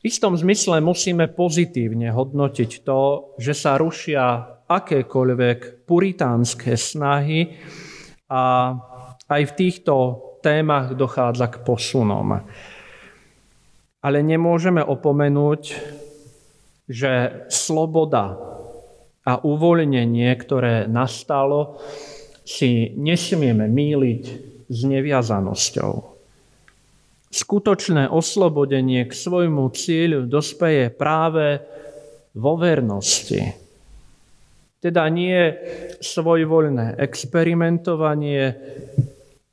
V 0.00 0.02
istom 0.08 0.32
zmysle 0.32 0.80
musíme 0.80 1.28
pozitívne 1.28 2.08
hodnotiť 2.10 2.70
to, 2.82 3.00
že 3.36 3.52
sa 3.52 3.76
rušia 3.76 4.56
akékoľvek 4.64 5.84
puritánske 5.84 6.72
snahy 6.78 7.52
a 8.32 8.72
aj 9.28 9.42
v 9.44 9.56
týchto 9.58 9.94
témach 10.40 10.96
dochádza 10.96 11.52
k 11.52 11.60
posunom. 11.62 12.40
Ale 14.00 14.18
nemôžeme 14.24 14.80
opomenúť, 14.80 15.62
že 16.88 17.44
sloboda 17.52 18.40
a 19.20 19.32
uvoľnenie, 19.44 20.32
ktoré 20.40 20.88
nastalo, 20.88 21.76
si 22.50 22.90
nesmieme 22.98 23.70
míliť 23.70 24.22
s 24.66 24.80
neviazanosťou. 24.82 25.92
Skutočné 27.30 28.10
oslobodenie 28.10 29.06
k 29.06 29.14
svojmu 29.14 29.70
cieľu 29.70 30.26
dospeje 30.26 30.90
práve 30.90 31.62
vo 32.34 32.58
vernosti. 32.58 33.38
Teda 34.82 35.06
nie 35.06 35.38
svojvoľné 36.02 36.98
experimentovanie, 36.98 38.42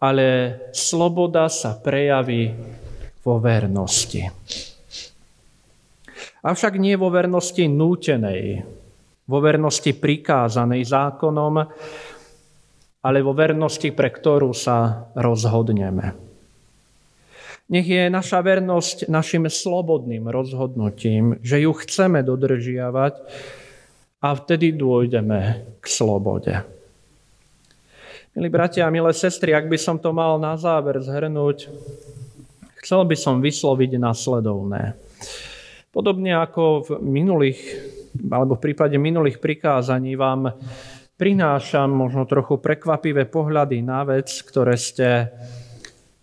ale 0.02 0.28
sloboda 0.74 1.54
sa 1.54 1.78
prejaví 1.78 2.50
vo 3.22 3.38
vernosti. 3.38 4.26
Avšak 6.42 6.74
nie 6.82 6.98
vo 6.98 7.14
vernosti 7.14 7.70
nútenej, 7.70 8.64
vo 9.28 9.38
vernosti 9.44 9.92
prikázanej 9.92 10.88
zákonom, 10.88 11.54
ale 13.02 13.22
vo 13.22 13.34
vernosti, 13.34 13.94
pre 13.94 14.10
ktorú 14.10 14.52
sa 14.52 15.10
rozhodneme. 15.14 16.18
Nech 17.68 17.88
je 17.88 18.08
naša 18.08 18.40
vernosť 18.40 19.12
našim 19.12 19.44
slobodným 19.52 20.32
rozhodnutím, 20.32 21.36
že 21.44 21.68
ju 21.68 21.76
chceme 21.76 22.24
dodržiavať 22.24 23.14
a 24.24 24.28
vtedy 24.34 24.72
dôjdeme 24.72 25.40
k 25.84 25.86
slobode. 25.86 26.64
Milí 28.38 28.48
bratia 28.54 28.88
a 28.88 28.94
milé 28.94 29.12
sestry, 29.12 29.52
ak 29.52 29.68
by 29.68 29.76
som 29.76 30.00
to 30.00 30.16
mal 30.16 30.40
na 30.40 30.56
záver 30.56 31.02
zhrnúť, 31.04 31.68
chcel 32.86 33.04
by 33.04 33.18
som 33.20 33.44
vysloviť 33.44 34.00
nasledovné. 34.00 34.96
Podobne 35.92 36.38
ako 36.40 36.64
v 36.86 36.90
minulých, 37.04 37.60
alebo 38.30 38.56
v 38.56 38.64
prípade 38.70 38.96
minulých 38.96 39.42
prikázaní 39.42 40.16
vám 40.16 40.56
prinášam 41.18 41.90
možno 41.92 42.30
trochu 42.30 42.62
prekvapivé 42.62 43.26
pohľady 43.26 43.82
na 43.82 44.06
vec, 44.06 44.30
ktoré 44.46 44.78
ste 44.78 45.34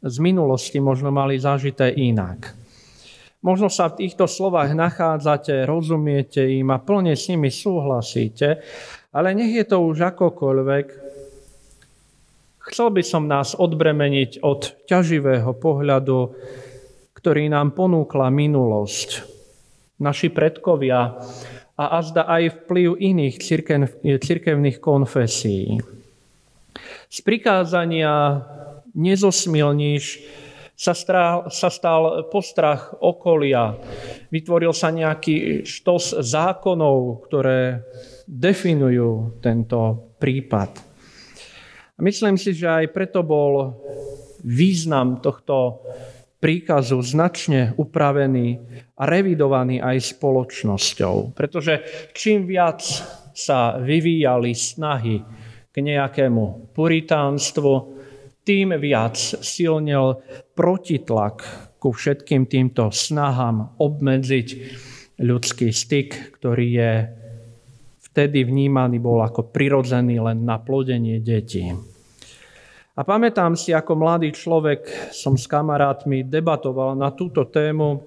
z 0.01 0.17
minulosti 0.23 0.79
možno 0.79 1.11
mali 1.11 1.37
zažité 1.37 1.91
inak. 1.91 2.55
Možno 3.45 3.69
sa 3.69 3.93
v 3.93 4.07
týchto 4.07 4.25
slovách 4.25 4.73
nachádzate, 4.73 5.69
rozumiete 5.69 6.41
im 6.41 6.73
a 6.73 6.81
plne 6.81 7.13
s 7.13 7.29
nimi 7.29 7.53
súhlasíte, 7.53 8.65
ale 9.13 9.37
nech 9.37 9.53
je 9.53 9.65
to 9.69 9.85
už 9.85 10.17
akokoľvek, 10.17 10.87
Chcel 12.65 12.97
by 12.97 13.03
som 13.05 13.29
nás 13.29 13.53
odbremeniť 13.53 14.41
od 14.41 14.89
ťaživého 14.89 15.53
pohľadu, 15.61 16.33
ktorý 17.13 17.53
nám 17.53 17.77
ponúkla 17.77 18.33
minulosť, 18.33 19.21
naši 20.01 20.33
predkovia 20.33 21.13
a 21.75 21.99
azda 21.99 22.27
aj 22.31 22.65
vplyv 22.65 22.89
iných 22.99 23.35
cirkevných 24.23 24.79
konfesí. 24.79 25.83
Z 27.11 27.19
prikázania 27.23 28.43
nezosmilníš 28.95 30.23
sa, 30.75 30.95
stal, 30.95 31.51
sa 31.51 31.71
stal 31.71 32.27
postrach 32.31 32.99
okolia. 32.99 33.79
Vytvoril 34.31 34.75
sa 34.75 34.91
nejaký 34.91 35.63
štos 35.63 36.19
zákonov, 36.19 37.27
ktoré 37.31 37.83
definujú 38.27 39.39
tento 39.39 40.15
prípad. 40.19 40.75
Myslím 42.03 42.35
si, 42.35 42.51
že 42.51 42.67
aj 42.67 42.91
preto 42.91 43.23
bol 43.23 43.79
význam 44.43 45.23
tohto 45.23 45.87
príkazu 46.45 47.01
značne 47.01 47.73
upravený 47.81 48.61
a 49.01 49.09
revidovaný 49.09 49.81
aj 49.81 50.13
spoločnosťou. 50.13 51.33
Pretože 51.33 51.81
čím 52.13 52.45
viac 52.45 52.85
sa 53.33 53.81
vyvíjali 53.81 54.53
snahy 54.53 55.25
k 55.73 55.77
nejakému 55.81 56.77
puritánstvu, 56.77 57.73
tým 58.45 58.77
viac 58.77 59.17
silnil 59.41 60.21
protitlak 60.53 61.41
ku 61.81 61.97
všetkým 61.97 62.45
týmto 62.45 62.93
snahám 62.93 63.81
obmedziť 63.81 64.49
ľudský 65.25 65.73
styk, 65.73 66.37
ktorý 66.37 66.67
je 66.77 66.93
vtedy 68.05 68.45
vnímaný 68.45 69.01
bol 69.01 69.25
ako 69.25 69.49
prirodzený 69.49 70.21
len 70.21 70.45
na 70.45 70.61
plodenie 70.61 71.25
detí. 71.25 71.73
A 72.95 73.03
pamätám 73.03 73.59
si, 73.59 73.75
ako 73.75 73.99
mladý 73.99 74.31
človek 74.31 75.11
som 75.11 75.35
s 75.35 75.51
kamarátmi 75.51 76.23
debatoval 76.23 76.95
na 76.95 77.11
túto 77.11 77.43
tému, 77.51 78.07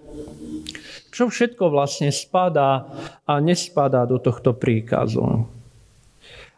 čo 1.12 1.28
všetko 1.28 1.68
vlastne 1.68 2.08
spadá 2.08 2.88
a 3.28 3.44
nespadá 3.44 4.08
do 4.08 4.16
tohto 4.24 4.56
príkazu. 4.56 5.44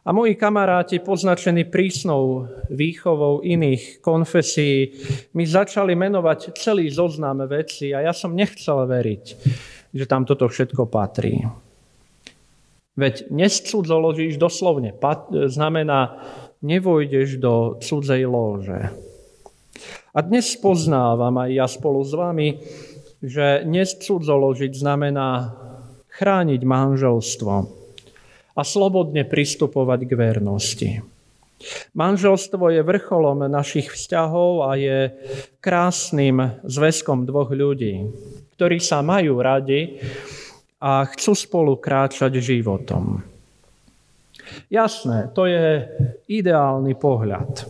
A 0.06 0.14
moji 0.14 0.38
kamaráti, 0.38 1.02
poznačení 1.02 1.66
prísnou 1.70 2.46
výchovou 2.70 3.42
iných 3.42 3.98
konfesí, 3.98 4.94
mi 5.34 5.50
začali 5.50 5.98
menovať 5.98 6.54
celý 6.54 6.86
zoznam 6.94 7.50
veci 7.50 7.98
a 7.98 8.06
ja 8.06 8.14
som 8.14 8.38
nechcel 8.38 8.86
veriť, 8.86 9.24
že 9.90 10.06
tam 10.06 10.22
toto 10.30 10.46
všetko 10.46 10.86
patrí. 10.86 11.50
Veď 12.94 13.32
nescudzoložíš 13.32 14.38
doslovne, 14.38 14.94
znamená 15.50 16.20
nevojdeš 16.60 17.40
do 17.40 17.80
cudzej 17.80 18.24
lóže. 18.28 18.92
A 20.12 20.20
dnes 20.20 20.58
poznávam 20.60 21.38
aj 21.40 21.50
ja 21.54 21.68
spolu 21.70 22.04
s 22.04 22.12
vami, 22.12 22.60
že 23.24 23.64
nescudzoložiť 23.64 24.72
znamená 24.76 25.56
chrániť 26.10 26.62
manželstvo 26.64 27.54
a 28.56 28.62
slobodne 28.66 29.24
pristupovať 29.24 30.00
k 30.04 30.12
vernosti. 30.20 30.92
Manželstvo 31.96 32.72
je 32.72 32.82
vrcholom 32.84 33.44
našich 33.52 33.92
vzťahov 33.92 34.64
a 34.64 34.80
je 34.80 35.12
krásnym 35.60 36.64
zväzkom 36.64 37.28
dvoch 37.28 37.52
ľudí, 37.52 38.08
ktorí 38.56 38.80
sa 38.80 39.04
majú 39.04 39.44
radi 39.44 40.00
a 40.80 41.04
chcú 41.04 41.36
spolu 41.36 41.76
kráčať 41.76 42.40
životom. 42.40 43.20
Jasné, 44.70 45.34
to 45.34 45.50
je 45.50 45.86
ideálny 46.30 46.94
pohľad. 46.96 47.66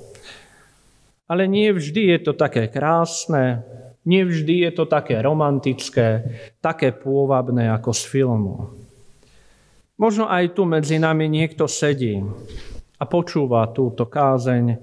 Ale 1.29 1.45
nie 1.45 1.69
vždy 1.69 2.17
je 2.17 2.19
to 2.25 2.33
také 2.33 2.67
krásne, 2.67 3.61
nie 4.09 4.25
vždy 4.25 4.65
je 4.65 4.71
to 4.73 4.85
také 4.89 5.21
romantické, 5.21 6.25
také 6.63 6.89
pôvabné 6.95 7.69
ako 7.69 7.91
z 7.93 8.03
filmu. 8.09 8.55
Možno 9.99 10.31
aj 10.31 10.55
tu 10.55 10.63
medzi 10.63 10.95
nami 10.97 11.27
niekto 11.27 11.67
sedí 11.67 12.23
a 12.97 13.03
počúva 13.03 13.67
túto 13.69 14.07
kázeň 14.07 14.79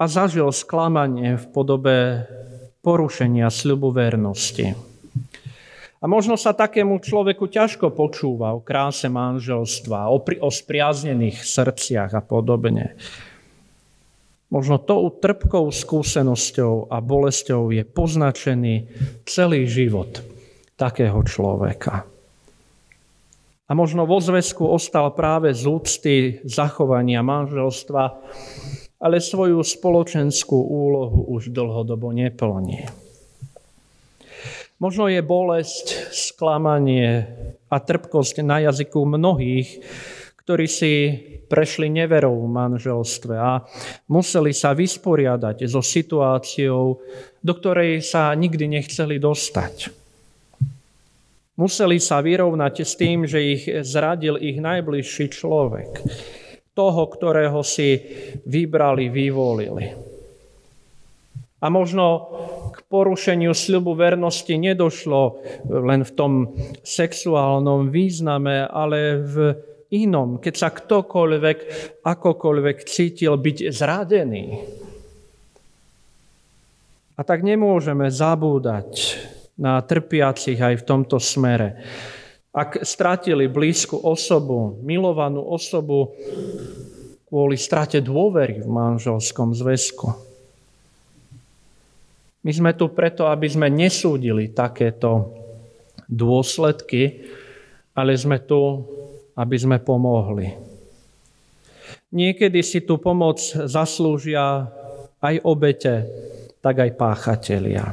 a 0.00 0.04
zažil 0.08 0.48
sklamanie 0.50 1.36
v 1.36 1.46
podobe 1.52 1.96
porušenia 2.80 3.52
sľubu 3.52 3.92
vernosti. 3.92 4.72
A 5.98 6.06
možno 6.06 6.38
sa 6.38 6.54
takému 6.54 7.02
človeku 7.02 7.50
ťažko 7.50 7.90
počúva 7.90 8.54
o 8.54 8.62
kráse 8.62 9.10
manželstva, 9.10 10.06
o, 10.14 10.22
pri, 10.22 10.38
o 10.38 10.46
spriaznených 10.46 11.42
srdciach 11.42 12.14
a 12.14 12.22
podobne. 12.22 12.94
Možno 14.48 14.78
tou 14.78 15.10
trpkou 15.10 15.68
skúsenosťou 15.68 16.88
a 16.88 17.02
bolesťou 17.02 17.74
je 17.74 17.82
poznačený 17.82 18.74
celý 19.26 19.66
život 19.66 20.22
takého 20.78 21.18
človeka. 21.26 22.06
A 23.68 23.76
možno 23.76 24.08
vo 24.08 24.22
zväzku 24.22 24.64
ostal 24.64 25.12
práve 25.12 25.52
z 25.52 25.68
úcty 25.68 26.14
zachovania 26.46 27.20
manželstva, 27.20 28.02
ale 29.02 29.20
svoju 29.20 29.60
spoločenskú 29.60 30.56
úlohu 30.56 31.28
už 31.36 31.52
dlhodobo 31.52 32.14
neplní. 32.14 33.07
Možno 34.78 35.10
je 35.10 35.18
bolesť, 35.26 36.14
sklamanie 36.14 37.26
a 37.66 37.76
trpkosť 37.82 38.46
na 38.46 38.62
jazyku 38.62 39.02
mnohých, 39.10 39.82
ktorí 40.46 40.66
si 40.70 40.92
prešli 41.50 41.90
neverou 41.90 42.46
v 42.46 42.46
manželstve 42.46 43.34
a 43.34 43.66
museli 44.06 44.54
sa 44.54 44.78
vysporiadať 44.78 45.66
so 45.66 45.82
situáciou, 45.82 47.02
do 47.42 47.52
ktorej 47.58 48.06
sa 48.06 48.30
nikdy 48.38 48.78
nechceli 48.78 49.18
dostať. 49.18 49.90
Museli 51.58 51.98
sa 51.98 52.22
vyrovnať 52.22 52.74
s 52.86 52.94
tým, 52.94 53.26
že 53.26 53.42
ich 53.42 53.66
zradil 53.82 54.38
ich 54.38 54.62
najbližší 54.62 55.26
človek, 55.26 56.06
toho, 56.78 57.02
ktorého 57.10 57.66
si 57.66 57.98
vybrali, 58.46 59.10
vyvolili. 59.10 59.90
A 61.58 61.66
možno 61.66 62.30
porušeniu 62.88 63.52
sľubu 63.52 63.92
vernosti 63.92 64.56
nedošlo 64.56 65.44
len 65.68 66.02
v 66.08 66.12
tom 66.16 66.32
sexuálnom 66.80 67.92
význame, 67.92 68.64
ale 68.64 69.20
v 69.20 69.36
inom, 69.92 70.40
keď 70.40 70.54
sa 70.56 70.68
ktokoľvek, 70.72 71.58
akokoľvek 72.04 72.76
cítil 72.88 73.36
byť 73.36 73.58
zradený. 73.72 74.44
A 77.18 77.20
tak 77.26 77.44
nemôžeme 77.44 78.08
zabúdať 78.08 79.20
na 79.58 79.82
trpiacich 79.82 80.56
aj 80.56 80.74
v 80.80 80.86
tomto 80.86 81.18
smere. 81.18 81.82
Ak 82.54 82.80
stratili 82.86 83.50
blízku 83.50 84.00
osobu, 84.00 84.80
milovanú 84.80 85.44
osobu 85.44 86.14
kvôli 87.28 87.60
strate 87.60 88.00
dôvery 88.00 88.64
v 88.64 88.68
manželskom 88.70 89.52
zväzku. 89.52 90.27
My 92.46 92.52
sme 92.54 92.70
tu 92.78 92.90
preto, 92.94 93.26
aby 93.26 93.50
sme 93.50 93.66
nesúdili 93.66 94.54
takéto 94.54 95.34
dôsledky, 96.06 97.26
ale 97.98 98.14
sme 98.14 98.38
tu, 98.46 98.58
aby 99.34 99.56
sme 99.58 99.82
pomohli. 99.82 100.54
Niekedy 102.08 102.64
si 102.64 102.86
tú 102.86 102.96
pomoc 102.96 103.42
zaslúžia 103.42 104.64
aj 105.20 105.34
obete, 105.44 106.06
tak 106.64 106.80
aj 106.80 106.90
páchatelia. 106.96 107.84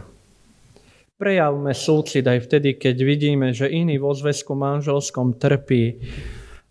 Prejavme 1.16 1.72
súcit 1.72 2.28
aj 2.28 2.44
vtedy, 2.48 2.76
keď 2.76 2.96
vidíme, 3.02 3.48
že 3.56 3.72
iný 3.72 4.00
vo 4.00 4.12
zväzku 4.12 4.52
manželskom 4.52 5.40
trpí 5.40 6.00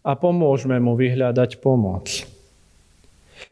a 0.05 0.13
pomôžme 0.21 0.77
mu 0.81 0.97
vyhľadať 1.01 1.65
pomoc. 1.65 2.34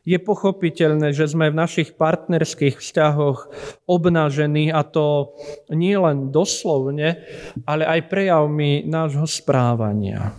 Je 0.02 0.18
pochopiteľné, 0.18 1.14
že 1.14 1.30
sme 1.30 1.50
v 1.50 1.58
našich 1.58 1.94
partnerských 1.94 2.78
vzťahoch 2.78 3.50
obnažení 3.86 4.74
a 4.74 4.82
to 4.82 5.34
nie 5.70 5.94
len 5.94 6.34
doslovne, 6.34 7.22
ale 7.66 7.86
aj 7.86 8.10
prejavmi 8.10 8.82
nášho 8.86 9.26
správania. 9.26 10.34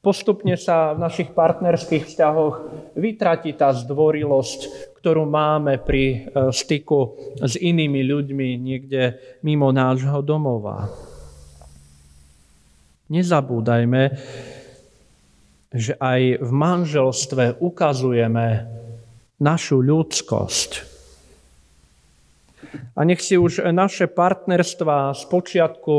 Postupne 0.00 0.54
sa 0.54 0.94
v 0.94 1.02
našich 1.02 1.34
partnerských 1.34 2.06
vzťahoch 2.06 2.54
vytratí 2.94 3.58
tá 3.58 3.74
zdvorilosť, 3.74 4.94
ktorú 5.02 5.26
máme 5.26 5.82
pri 5.82 6.04
e, 6.06 6.18
styku 6.54 7.18
s 7.42 7.58
inými 7.58 8.06
ľuďmi 8.06 8.48
niekde 8.54 9.18
mimo 9.42 9.74
nášho 9.74 10.22
domova. 10.22 10.88
Nezabúdajme, 13.10 14.02
že 15.74 15.98
aj 15.98 16.38
v 16.38 16.50
manželstve 16.54 17.58
ukazujeme 17.58 18.70
našu 19.42 19.82
ľudskosť. 19.82 20.70
A 22.94 23.02
nech 23.02 23.18
si 23.18 23.34
už 23.34 23.66
naše 23.74 24.06
partnerstva 24.06 25.10
z 25.18 25.22
počiatku 25.26 25.96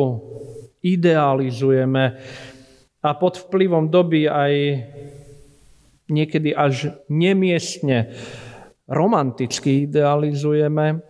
idealizujeme 0.80 2.04
a 3.04 3.10
pod 3.20 3.36
vplyvom 3.36 3.92
doby 3.92 4.32
aj 4.32 4.54
niekedy 6.08 6.56
až 6.56 6.96
nemiestne 7.12 8.16
romanticky 8.88 9.90
idealizujeme, 9.90 11.04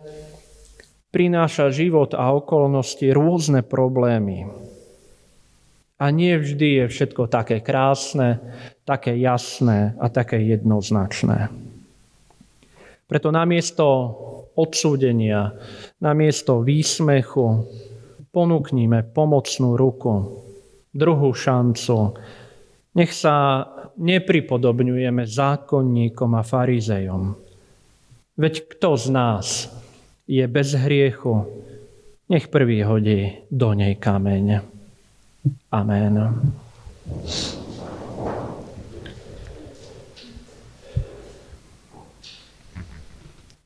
prináša 1.12 1.72
život 1.72 2.12
a 2.12 2.34
okolnosti 2.34 3.04
rôzne 3.12 3.64
problémy. 3.64 4.65
A 5.96 6.12
nie 6.12 6.36
vždy 6.36 6.84
je 6.84 6.84
všetko 6.92 7.32
také 7.32 7.64
krásne, 7.64 8.40
také 8.84 9.16
jasné 9.16 9.96
a 9.96 10.12
také 10.12 10.44
jednoznačné. 10.44 11.48
Preto 13.06 13.32
namiesto 13.32 13.86
odsúdenia, 14.58 15.56
namiesto 16.02 16.60
výsmechu 16.60 17.64
ponúknime 18.28 19.08
pomocnú 19.08 19.78
ruku, 19.78 20.44
druhú 20.92 21.32
šancu. 21.32 22.12
Nech 22.96 23.12
sa 23.16 23.64
nepripodobňujeme 23.96 25.24
zákonníkom 25.24 26.30
a 26.36 26.42
farizejom. 26.44 27.22
Veď 28.36 28.54
kto 28.76 29.00
z 29.00 29.06
nás 29.08 29.46
je 30.28 30.44
bez 30.44 30.76
hriechu, 30.76 31.48
nech 32.28 32.52
prvý 32.52 32.84
hodí 32.84 33.48
do 33.48 33.72
nej 33.72 33.96
kameň. 33.96 34.75
Amen. 35.70 36.14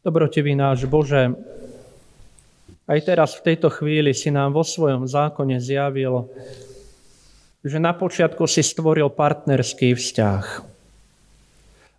Dobrotivý 0.00 0.56
náš 0.56 0.88
Bože, 0.88 1.36
aj 2.88 3.00
teraz 3.04 3.36
v 3.36 3.52
tejto 3.52 3.68
chvíli 3.68 4.16
si 4.16 4.32
nám 4.32 4.56
vo 4.56 4.64
svojom 4.64 5.04
zákone 5.04 5.60
zjavil, 5.60 6.26
že 7.60 7.76
na 7.76 7.92
počiatku 7.92 8.48
si 8.48 8.64
stvoril 8.64 9.12
partnerský 9.12 9.92
vzťah. 9.92 10.44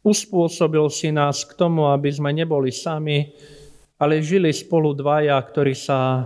Uspôsobil 0.01 0.85
si 0.89 1.13
nás 1.13 1.45
k 1.45 1.53
tomu, 1.53 1.85
aby 1.93 2.09
sme 2.09 2.33
neboli 2.33 2.73
sami, 2.73 3.29
ale 4.01 4.25
žili 4.25 4.49
spolu 4.49 4.97
dvaja, 4.97 5.37
ktorí 5.37 5.77
sa 5.77 6.25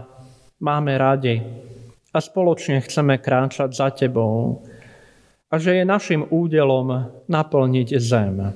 máme 0.63 0.96
radi 0.96 1.44
a 2.15 2.23
spoločne 2.23 2.80
chceme 2.80 3.19
kráčať 3.19 3.75
za 3.75 3.91
Tebou 3.91 4.63
a 5.51 5.60
že 5.60 5.75
je 5.75 5.84
našim 5.84 6.23
údelom 6.32 7.12
naplniť 7.28 7.89
zem. 7.99 8.56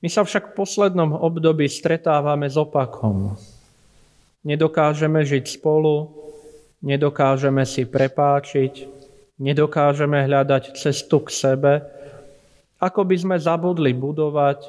My 0.00 0.08
sa 0.08 0.24
však 0.24 0.50
v 0.50 0.56
poslednom 0.56 1.12
období 1.12 1.68
stretávame 1.68 2.48
s 2.48 2.56
opakom. 2.56 3.36
Nedokážeme 4.40 5.20
žiť 5.20 5.60
spolu, 5.60 6.08
nedokážeme 6.80 7.68
si 7.68 7.84
prepáčiť, 7.84 8.88
nedokážeme 9.36 10.24
hľadať 10.24 10.80
cestu 10.80 11.20
k 11.20 11.28
sebe, 11.28 11.72
ako 12.80 13.04
by 13.04 13.16
sme 13.20 13.36
zabudli 13.36 13.92
budovať 13.92 14.64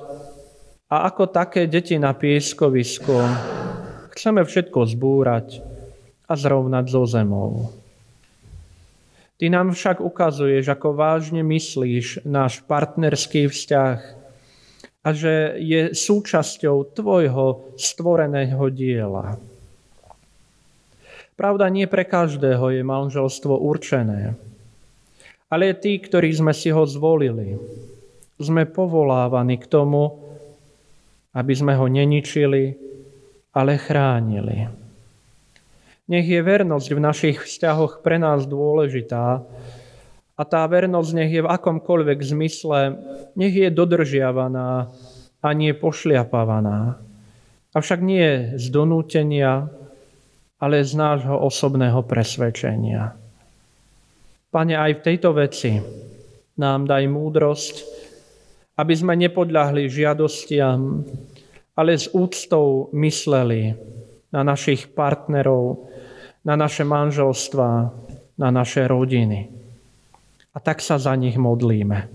a 0.91 1.07
ako 1.07 1.31
také 1.31 1.71
deti 1.71 1.95
na 1.95 2.11
pieskovisku 2.11 3.15
chceme 4.19 4.43
všetko 4.43 4.79
zbúrať 4.83 5.68
a 6.29 6.33
zrovnať 6.37 6.85
so 6.85 7.09
zemou. 7.09 7.73
Ty 9.39 9.49
nám 9.49 9.73
však 9.73 10.03
ukazuješ, 10.03 10.69
ako 10.69 10.93
vážne 10.93 11.41
myslíš 11.41 12.27
náš 12.27 12.61
partnerský 12.69 13.49
vzťah 13.49 13.99
a 14.99 15.09
že 15.15 15.57
je 15.63 15.95
súčasťou 15.95 16.91
tvojho 16.91 17.73
stvoreného 17.79 18.61
diela. 18.69 19.39
Pravda, 21.39 21.71
nie 21.71 21.87
pre 21.87 22.03
každého 22.03 22.75
je 22.75 22.83
manželstvo 22.83 23.63
určené, 23.63 24.35
ale 25.47 25.71
tí, 25.71 25.95
ktorí 25.97 26.35
sme 26.35 26.51
si 26.51 26.67
ho 26.67 26.83
zvolili, 26.83 27.55
sme 28.35 28.67
povolávaní 28.67 29.55
k 29.55 29.71
tomu, 29.71 30.19
aby 31.31 31.53
sme 31.55 31.79
ho 31.79 31.87
neničili, 31.87 32.75
ale 33.55 33.79
chránili. 33.79 34.78
Nech 36.09 36.25
je 36.25 36.41
vernosť 36.41 36.89
v 36.97 36.99
našich 37.05 37.37
vzťahoch 37.45 38.01
pre 38.01 38.17
nás 38.17 38.49
dôležitá 38.49 39.45
a 40.39 40.41
tá 40.47 40.63
vernosť 40.65 41.11
nech 41.13 41.31
je 41.35 41.43
v 41.43 41.51
akomkoľvek 41.51 42.19
zmysle, 42.23 42.95
nech 43.35 43.53
je 43.53 43.67
dodržiavaná 43.67 44.87
a 45.39 45.47
nie 45.51 45.75
pošliapavaná. 45.75 46.95
Avšak 47.75 47.99
nie 48.01 48.55
z 48.57 48.65
donútenia, 48.71 49.69
ale 50.57 50.83
z 50.83 50.95
nášho 50.95 51.37
osobného 51.37 52.01
presvedčenia. 52.07 53.15
Pane, 54.49 54.75
aj 54.79 54.91
v 54.99 55.05
tejto 55.05 55.29
veci 55.35 55.77
nám 56.57 56.89
daj 56.89 57.03
múdrosť, 57.05 57.75
aby 58.79 58.93
sme 58.95 59.13
nepodľahli 59.19 59.91
žiadostiam, 59.91 61.03
ale 61.75 61.91
s 61.99 62.07
úctou 62.15 62.87
mysleli 62.95 63.75
na 64.31 64.41
našich 64.43 64.91
partnerov, 64.95 65.88
na 66.49 66.57
naše 66.57 66.81
manželstva, 66.81 67.69
na 68.41 68.49
naše 68.49 68.89
rodiny. 68.89 69.53
A 70.49 70.57
tak 70.57 70.81
sa 70.81 70.97
za 70.97 71.13
nich 71.13 71.37
modlíme. 71.37 72.09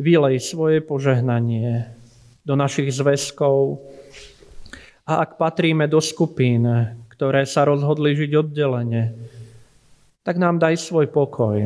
Vylej 0.00 0.40
svoje 0.40 0.80
požehnanie 0.80 1.84
do 2.48 2.56
našich 2.56 2.88
zväzkov 2.96 3.84
a 5.04 5.20
ak 5.20 5.36
patríme 5.36 5.84
do 5.84 6.00
skupín, 6.00 6.64
ktoré 7.12 7.44
sa 7.44 7.68
rozhodli 7.68 8.16
žiť 8.16 8.32
oddelenie, 8.40 9.12
tak 10.24 10.40
nám 10.40 10.56
daj 10.56 10.80
svoj 10.80 11.12
pokoj. 11.12 11.60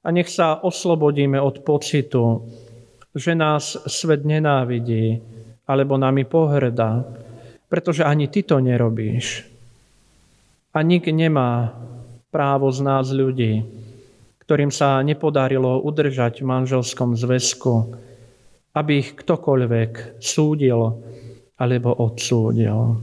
A 0.00 0.08
nech 0.08 0.32
sa 0.32 0.56
oslobodíme 0.56 1.36
od 1.36 1.60
pocitu, 1.60 2.48
že 3.12 3.36
nás 3.36 3.76
svet 3.84 4.24
nenávidí 4.24 5.20
alebo 5.68 6.00
nami 6.00 6.24
pohrdá, 6.24 7.04
pretože 7.68 8.00
ani 8.00 8.32
ty 8.32 8.40
to 8.40 8.56
nerobíš. 8.64 9.57
A 10.78 10.86
nik 10.86 11.10
nemá 11.10 11.74
právo 12.30 12.70
z 12.70 12.86
nás 12.86 13.10
ľudí, 13.10 13.66
ktorým 14.46 14.70
sa 14.70 15.02
nepodarilo 15.02 15.82
udržať 15.82 16.38
v 16.38 16.54
manželskom 16.54 17.18
zväzku, 17.18 17.98
aby 18.78 19.02
ich 19.02 19.18
ktokoľvek 19.18 20.22
súdil 20.22 21.02
alebo 21.58 21.90
odsúdil. 21.98 22.94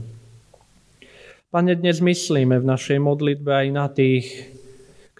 Pane, 1.52 1.76
dnes 1.76 2.00
myslíme 2.00 2.56
v 2.56 2.64
našej 2.64 2.96
modlitbe 2.96 3.52
aj 3.52 3.68
na 3.68 3.92
tých, 3.92 4.24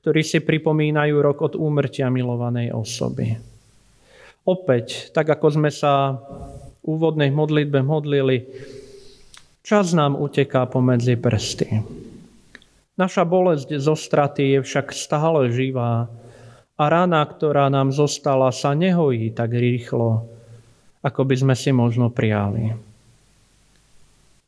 ktorí 0.01 0.25
si 0.25 0.41
pripomínajú 0.41 1.13
rok 1.21 1.53
od 1.53 1.61
úmrtia 1.61 2.09
milovanej 2.09 2.73
osoby. 2.73 3.37
Opäť, 4.49 5.13
tak 5.13 5.29
ako 5.29 5.61
sme 5.61 5.69
sa 5.69 6.25
v 6.81 6.97
úvodnej 6.97 7.29
modlitbe 7.29 7.85
modlili, 7.85 8.49
čas 9.61 9.93
nám 9.93 10.17
uteká 10.17 10.65
pomedzi 10.65 11.21
prsty. 11.21 12.06
Naša 12.97 13.29
bolesť 13.29 13.77
zo 13.77 13.93
straty 13.93 14.57
je 14.57 14.59
však 14.65 14.89
stále 14.97 15.53
živá 15.53 16.09
a 16.81 16.85
rana, 16.89 17.21
ktorá 17.29 17.69
nám 17.69 17.93
zostala, 17.93 18.49
sa 18.53 18.73
nehojí 18.73 19.37
tak 19.37 19.53
rýchlo, 19.53 20.25
ako 21.05 21.21
by 21.29 21.35
sme 21.37 21.55
si 21.57 21.77
možno 21.77 22.09
prijali. 22.09 22.73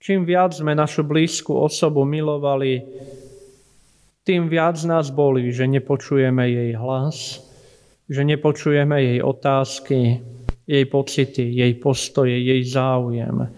Čím 0.01 0.25
viac 0.25 0.57
sme 0.57 0.73
našu 0.73 1.05
blízku 1.05 1.53
osobu 1.53 2.09
milovali, 2.09 2.81
tým 4.25 4.49
viac 4.49 4.81
nás 4.85 5.13
bolí, 5.13 5.53
že 5.53 5.69
nepočujeme 5.69 6.49
jej 6.49 6.73
hlas, 6.77 7.45
že 8.09 8.25
nepočujeme 8.25 8.97
jej 8.97 9.21
otázky, 9.21 10.21
jej 10.69 10.85
pocity, 10.89 11.49
jej 11.49 11.73
postoje, 11.81 12.37
jej 12.37 12.61
záujem. 12.65 13.49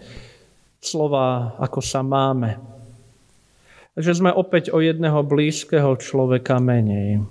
Slova, 0.79 1.59
ako 1.59 1.79
sa 1.83 2.07
máme, 2.07 2.70
že 3.99 4.15
sme 4.15 4.31
opäť 4.31 4.71
o 4.71 4.79
jedného 4.79 5.27
blízkeho 5.27 5.99
človeka 5.99 6.63
menej, 6.63 7.27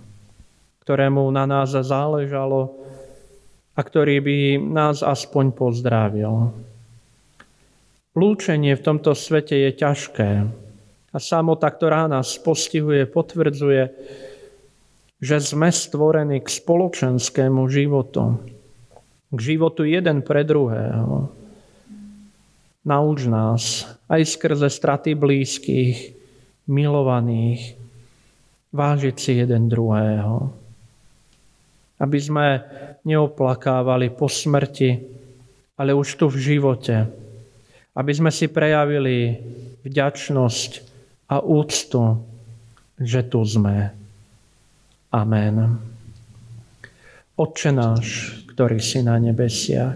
ktorému 0.84 1.24
na 1.32 1.48
nás 1.48 1.72
záležalo 1.72 2.76
a 3.76 3.80
ktorý 3.80 4.20
by 4.20 4.38
nás 4.60 5.00
aspoň 5.00 5.56
pozdravil. 5.56 6.52
Lúčenie 8.18 8.76
v 8.76 8.84
tomto 8.84 9.16
svete 9.16 9.56
je 9.56 9.72
ťažké 9.72 10.30
a 11.10 11.18
samota, 11.18 11.72
ktorá 11.72 12.12
nás 12.12 12.36
postihuje, 12.42 13.08
potvrdzuje, 13.08 13.84
že 15.20 15.38
sme 15.40 15.72
stvorení 15.72 16.44
k 16.44 16.48
spoločenskému 16.48 17.64
životu. 17.72 18.40
K 19.30 19.40
životu 19.40 19.86
jeden 19.88 20.26
pre 20.26 20.44
druhého. 20.44 21.32
Nauč 22.84 23.30
nás 23.30 23.86
aj 24.10 24.26
skrze 24.26 24.68
straty 24.74 25.14
blízkych, 25.14 26.19
milovaných, 26.70 27.74
vážiť 28.70 29.16
si 29.18 29.32
jeden 29.42 29.66
druhého. 29.66 30.54
Aby 32.00 32.20
sme 32.22 32.48
neoplakávali 33.04 34.14
po 34.14 34.30
smrti, 34.30 35.02
ale 35.76 35.92
už 35.92 36.16
tu 36.16 36.30
v 36.30 36.38
živote. 36.38 37.10
Aby 37.98 38.12
sme 38.14 38.32
si 38.32 38.48
prejavili 38.48 39.36
vďačnosť 39.84 40.72
a 41.34 41.42
úctu, 41.44 42.02
že 43.02 43.22
tu 43.28 43.42
sme. 43.44 43.92
Amen. 45.10 45.56
Otče 47.40 47.72
náš, 47.74 48.08
ktorý 48.54 48.78
si 48.78 49.02
na 49.02 49.18
nebesiach, 49.18 49.96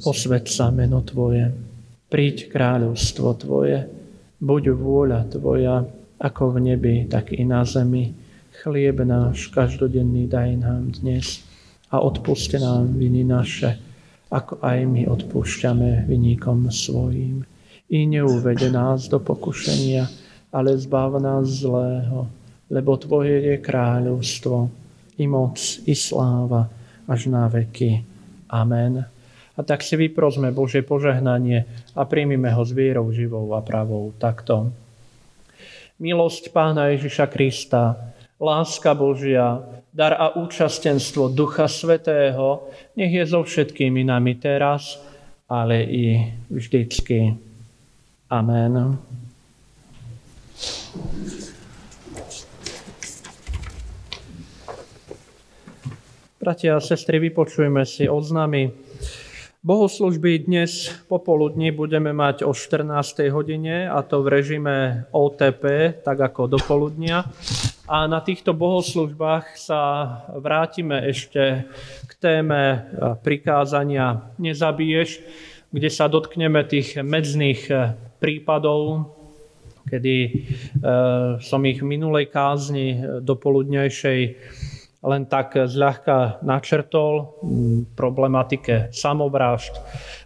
posved 0.00 0.46
sa 0.48 0.70
meno 0.74 1.02
Tvoje, 1.02 1.50
Príď 2.04 2.46
kráľovstvo 2.46 3.34
Tvoje, 3.34 3.90
buď 4.44 4.76
vôľa 4.76 5.24
Tvoja, 5.32 5.88
ako 6.20 6.42
v 6.52 6.56
nebi, 6.60 6.94
tak 7.08 7.32
i 7.32 7.48
na 7.48 7.64
zemi. 7.64 8.12
Chlieb 8.60 9.00
náš 9.02 9.48
každodenný 9.50 10.28
daj 10.28 10.60
nám 10.60 10.92
dnes 11.00 11.40
a 11.88 12.04
odpuste 12.04 12.60
nám 12.60 12.92
viny 12.94 13.24
naše, 13.24 13.80
ako 14.28 14.60
aj 14.60 14.78
my 14.84 15.08
odpúšťame 15.08 16.04
vyníkom 16.04 16.68
svojim. 16.68 17.48
I 17.88 18.04
neuvede 18.04 18.68
nás 18.68 19.08
do 19.08 19.18
pokušenia, 19.18 20.06
ale 20.52 20.76
zbav 20.76 21.18
nás 21.18 21.64
zlého, 21.64 22.28
lebo 22.68 23.00
Tvoje 23.00 23.40
je 23.48 23.56
kráľovstvo, 23.58 24.68
i 25.18 25.24
moc, 25.24 25.56
i 25.88 25.94
sláva, 25.96 26.68
až 27.08 27.32
na 27.32 27.48
veky. 27.48 28.02
Amen. 28.50 29.13
A 29.54 29.62
tak 29.62 29.86
si 29.86 29.94
vyprosme 29.94 30.50
Bože 30.50 30.82
požehnanie 30.82 31.62
a 31.94 32.02
príjmime 32.02 32.50
ho 32.50 32.62
s 32.66 32.74
vierou 32.74 33.06
živou 33.14 33.54
a 33.54 33.62
pravou 33.62 34.10
takto. 34.18 34.74
Milosť 36.02 36.50
Pána 36.50 36.90
Ježiša 36.90 37.30
Krista, 37.30 37.94
láska 38.42 38.98
Božia, 38.98 39.62
dar 39.94 40.18
a 40.18 40.34
účastenstvo 40.34 41.30
Ducha 41.30 41.70
Svetého, 41.70 42.66
nech 42.98 43.14
je 43.14 43.24
so 43.30 43.46
všetkými 43.46 44.02
nami 44.02 44.34
teraz, 44.42 44.98
ale 45.46 45.86
i 45.86 46.18
vždycky. 46.50 47.38
Amen. 48.26 48.98
Bratia 56.42 56.76
a 56.76 56.82
sestry, 56.82 57.22
vypočujeme 57.22 57.86
si 57.88 58.04
oznámy 58.04 58.83
Bohoslužby 59.64 60.44
dnes 60.44 60.92
popoludní 61.08 61.72
budeme 61.72 62.12
mať 62.12 62.44
o 62.44 62.52
14. 62.52 63.32
hodine 63.32 63.88
a 63.88 64.04
to 64.04 64.20
v 64.20 64.28
režime 64.28 65.08
OTP, 65.08 65.64
tak 66.04 66.20
ako 66.20 66.52
do 66.52 66.60
poludnia. 66.60 67.24
A 67.88 68.04
na 68.04 68.20
týchto 68.20 68.52
bohoslužbách 68.52 69.56
sa 69.56 69.80
vrátime 70.36 71.08
ešte 71.08 71.64
k 72.04 72.12
téme 72.20 72.92
prikázania 73.24 74.36
nezabiješ, 74.36 75.24
kde 75.72 75.88
sa 75.88 76.12
dotkneme 76.12 76.60
tých 76.68 77.00
medzných 77.00 77.64
prípadov, 78.20 79.16
kedy 79.88 80.16
e, 80.28 80.30
som 81.40 81.64
ich 81.64 81.80
v 81.80 81.88
minulej 81.88 82.28
kázni 82.28 83.00
do 83.24 83.32
poludnejšej 83.32 84.20
len 85.04 85.28
tak 85.28 85.54
zľahka 85.68 86.40
načrtol 86.40 87.36
problematike 87.92 88.88
samovrážd, 88.88 89.76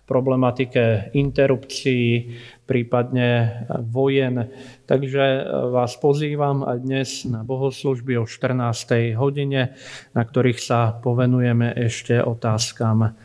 problematike 0.06 1.10
interrupcií, 1.18 2.38
prípadne 2.64 3.62
vojen. 3.90 4.48
Takže 4.86 5.50
vás 5.74 5.98
pozývam 5.98 6.62
aj 6.64 6.78
dnes 6.80 7.10
na 7.26 7.42
bohoslužby 7.42 8.22
o 8.22 8.24
14. 8.24 9.18
hodine, 9.18 9.74
na 10.14 10.22
ktorých 10.22 10.60
sa 10.62 10.94
povenujeme 10.96 11.74
ešte 11.74 12.22
otázkam 12.22 13.18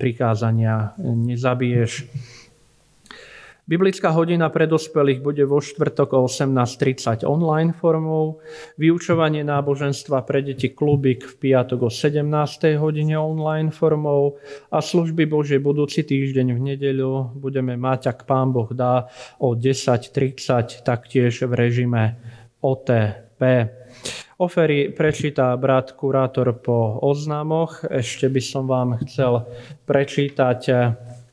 prikázania 0.00 0.96
nezabiješ. 0.98 2.08
Biblická 3.70 4.10
hodina 4.10 4.50
pre 4.50 4.66
dospelých 4.66 5.22
bude 5.22 5.46
vo 5.46 5.62
štvrtok 5.62 6.18
o 6.18 6.26
18.30 6.26 7.22
online 7.22 7.70
formou, 7.70 8.42
vyučovanie 8.74 9.46
náboženstva 9.46 10.26
pre 10.26 10.42
deti 10.42 10.74
klubik 10.74 11.22
v 11.22 11.34
piatok 11.38 11.86
o 11.86 11.90
17. 11.94 12.26
hodine 12.82 13.14
online 13.14 13.70
formou 13.70 14.42
a 14.74 14.82
služby 14.82 15.22
Bože 15.30 15.62
budúci 15.62 16.02
týždeň 16.02 16.50
v 16.50 16.60
nedeľu 16.74 17.38
budeme 17.38 17.78
mať, 17.78 18.10
ak 18.10 18.18
Pán 18.26 18.50
Boh 18.50 18.66
dá, 18.74 19.06
o 19.38 19.54
10.30 19.54 20.82
taktiež 20.82 21.46
v 21.46 21.52
režime 21.54 22.18
OTP. 22.66 23.70
Ofery 24.42 24.90
prečíta 24.90 25.54
brat 25.54 25.94
kurátor 25.94 26.58
po 26.58 26.98
oznámoch. 27.06 27.86
Ešte 27.86 28.26
by 28.26 28.42
som 28.42 28.66
vám 28.66 28.98
chcel 29.06 29.46
prečítať 29.86 30.60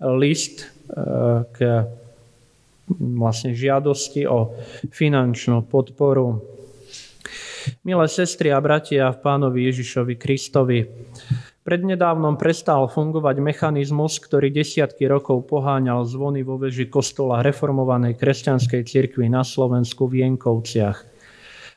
list 0.05 0.69
eh, 0.93 1.41
k 1.49 1.57
vlastne 2.95 3.51
žiadosti 3.51 4.23
o 4.27 4.55
finančnú 4.89 5.67
podporu. 5.67 6.39
Milé 7.83 8.07
sestry 8.07 8.55
a 8.55 8.63
bratia 8.63 9.11
v 9.11 9.19
pánovi 9.19 9.67
Ježišovi 9.67 10.15
Kristovi, 10.15 10.87
prednedávnom 11.67 12.39
prestal 12.39 12.87
fungovať 12.87 13.43
mechanizmus, 13.43 14.23
ktorý 14.23 14.47
desiatky 14.55 15.03
rokov 15.03 15.51
poháňal 15.51 16.07
zvony 16.07 16.47
vo 16.47 16.55
veži 16.55 16.87
kostola 16.87 17.43
reformovanej 17.43 18.15
kresťanskej 18.15 18.81
cirkvi 18.87 19.27
na 19.27 19.43
Slovensku 19.43 20.07
v 20.07 20.23
Jenkovciach. 20.23 21.19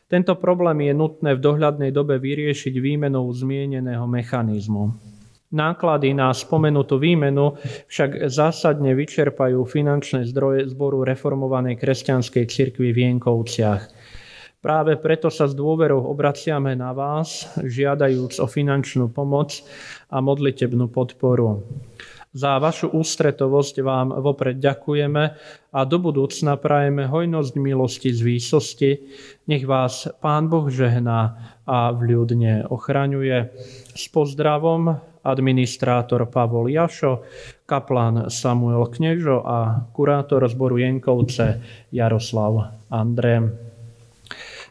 Tento 0.07 0.35
problém 0.39 0.87
je 0.87 0.95
nutné 0.95 1.35
v 1.35 1.43
dohľadnej 1.43 1.91
dobe 1.91 2.23
vyriešiť 2.23 2.75
výmenou 2.79 3.27
zmieneného 3.31 4.07
mechanizmu. 4.07 5.10
Náklady 5.51 6.15
na 6.15 6.31
spomenutú 6.31 7.03
výmenu 7.03 7.59
však 7.91 8.31
zásadne 8.31 8.95
vyčerpajú 8.95 9.67
finančné 9.67 10.23
zdroje 10.31 10.71
zboru 10.71 11.03
reformovanej 11.03 11.75
kresťanskej 11.75 12.45
cirkvi 12.47 12.95
v 12.95 13.11
Jenkovciach. 13.11 13.83
Práve 14.63 14.95
preto 14.95 15.27
sa 15.27 15.51
s 15.51 15.57
dôverou 15.59 16.07
obraciame 16.07 16.79
na 16.79 16.95
vás, 16.95 17.51
žiadajúc 17.59 18.39
o 18.39 18.47
finančnú 18.47 19.11
pomoc 19.11 19.59
a 20.07 20.23
modlitebnú 20.23 20.87
podporu. 20.87 21.67
Za 22.31 22.63
vašu 22.63 22.95
ústretovosť 22.95 23.83
vám 23.83 24.15
vopred 24.23 24.63
ďakujeme 24.63 25.25
a 25.75 25.81
do 25.83 25.99
budúcna 25.99 26.55
prajeme 26.63 27.11
hojnosť 27.11 27.53
milosti 27.59 28.15
z 28.15 28.21
výsosti. 28.23 28.91
Nech 29.51 29.67
vás 29.67 30.07
Pán 30.23 30.47
Boh 30.47 30.71
žehná 30.71 31.35
a 31.67 31.91
vľudne 31.91 32.71
ochraňuje. 32.71 33.51
S 33.99 34.05
pozdravom 34.15 35.10
administrátor 35.25 36.27
Pavol 36.27 36.69
Jašo, 36.73 37.23
kaplán 37.67 38.31
Samuel 38.33 38.87
Knežo 38.89 39.45
a 39.45 39.87
kurátor 39.93 40.45
zboru 40.49 40.81
Jenkovce 40.81 41.61
Jaroslav 41.93 42.75
André. 42.89 43.45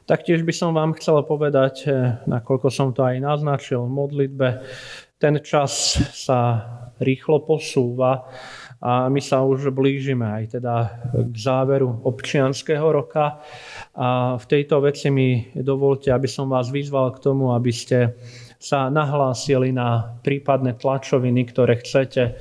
Taktiež 0.09 0.41
by 0.41 0.53
som 0.53 0.73
vám 0.73 0.97
chcel 0.97 1.21
povedať, 1.21 1.75
eh, 1.85 2.17
nakoľko 2.25 2.67
som 2.73 2.89
to 2.89 3.05
aj 3.05 3.21
naznačil 3.21 3.85
v 3.85 3.93
modlitbe, 3.93 4.47
ten 5.19 5.37
čas 5.45 5.99
sa 6.15 6.65
rýchlo 6.97 7.43
posúva 7.43 8.25
a 8.79 9.11
my 9.11 9.19
sa 9.19 9.43
už 9.43 9.75
blížime 9.75 10.23
aj 10.23 10.55
teda 10.55 10.75
k 11.11 11.35
záveru 11.35 12.07
občianského 12.07 12.87
roka. 12.87 13.43
A 13.99 14.39
v 14.39 14.45
tejto 14.47 14.79
veci 14.79 15.11
mi 15.11 15.51
dovolte, 15.51 16.15
aby 16.15 16.31
som 16.31 16.47
vás 16.47 16.71
vyzval 16.71 17.11
k 17.11 17.19
tomu, 17.19 17.51
aby 17.51 17.71
ste 17.75 18.15
sa 18.59 18.91
nahlásili 18.91 19.71
na 19.71 20.19
prípadné 20.19 20.75
tlačoviny, 20.75 21.47
ktoré 21.47 21.79
chcete 21.79 22.35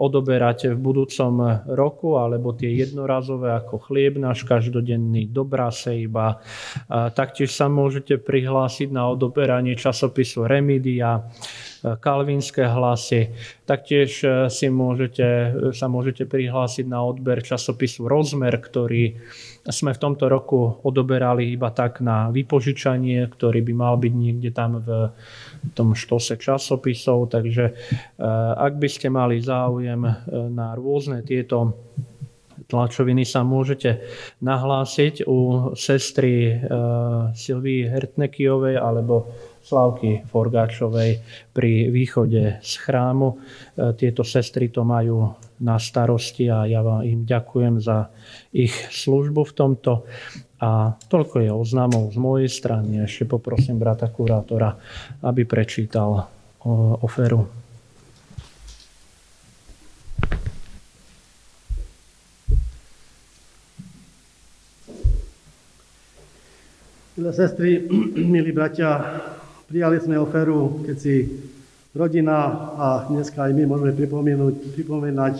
odoberať 0.00 0.74
v 0.74 0.80
budúcom 0.80 1.62
roku, 1.76 2.16
alebo 2.16 2.56
tie 2.56 2.72
jednorazové 2.72 3.52
ako 3.52 3.84
chlieb 3.84 4.16
náš 4.16 4.48
každodenný, 4.48 5.28
dobrá 5.28 5.68
sejba. 5.68 6.40
Taktiež 6.88 7.52
sa 7.52 7.68
môžete 7.68 8.16
prihlásiť 8.16 8.88
na 8.90 9.12
odoberanie 9.12 9.76
časopisu 9.76 10.48
Remedia, 10.48 11.28
kalvínske 11.80 12.62
hlasy. 12.64 13.32
Taktiež 13.64 14.24
si 14.52 14.66
môžete, 14.68 15.54
sa 15.72 15.86
môžete 15.88 16.28
prihlásiť 16.28 16.86
na 16.86 17.00
odber 17.00 17.40
časopisu 17.40 18.04
Rozmer, 18.04 18.52
ktorý 18.60 19.16
sme 19.68 19.92
v 19.92 20.02
tomto 20.02 20.32
roku 20.32 20.80
odoberali 20.80 21.52
iba 21.52 21.68
tak 21.68 22.00
na 22.00 22.32
vypožičanie, 22.32 23.28
ktorý 23.28 23.60
by 23.60 23.72
mal 23.76 23.94
byť 24.00 24.12
niekde 24.12 24.50
tam 24.56 24.80
v 24.80 25.12
tom 25.76 25.92
štose 25.92 26.40
časopisov. 26.40 27.28
Takže 27.28 27.64
eh, 27.68 28.24
ak 28.56 28.80
by 28.80 28.88
ste 28.88 29.12
mali 29.12 29.36
záujem 29.44 30.00
eh, 30.08 30.14
na 30.48 30.72
rôzne 30.72 31.20
tieto 31.20 31.76
tlačoviny 32.70 33.26
sa 33.26 33.42
môžete 33.42 34.00
nahlásiť 34.40 35.28
u 35.28 35.72
sestry 35.76 36.48
eh, 36.48 36.58
Silvii 37.36 37.84
Hertnekijovej 37.84 38.80
alebo 38.80 39.28
Slavky 39.60 40.24
Forgáčovej 40.26 41.20
pri 41.52 41.92
východe 41.92 42.58
z 42.64 42.72
chrámu. 42.80 43.38
Tieto 44.00 44.24
sestry 44.24 44.72
to 44.72 44.82
majú 44.82 45.36
na 45.60 45.76
starosti 45.76 46.48
a 46.48 46.64
ja 46.64 46.80
vám 46.80 47.04
im 47.04 47.28
ďakujem 47.28 47.78
za 47.78 48.08
ich 48.56 48.72
službu 48.72 49.44
v 49.44 49.52
tomto. 49.52 49.92
A 50.60 50.96
toľko 51.08 51.44
je 51.44 51.50
oznámov 51.52 52.12
z 52.12 52.18
mojej 52.20 52.48
strany. 52.48 53.04
Ešte 53.04 53.28
poprosím 53.28 53.80
brata 53.80 54.08
kurátora, 54.08 54.76
aby 55.24 55.44
prečítal 55.44 56.28
oferu. 57.00 57.60
Milé 67.20 67.32
sestry, 67.36 67.84
milí 68.32 68.48
bratia, 68.48 68.96
prijali 69.70 70.02
sme 70.02 70.18
oferu, 70.18 70.82
keď 70.82 70.96
si 70.98 71.30
rodina 71.94 72.74
a 72.74 73.06
dneska 73.06 73.46
aj 73.46 73.54
my 73.54 73.70
môžeme 73.70 73.94
pripomínať 74.74 75.34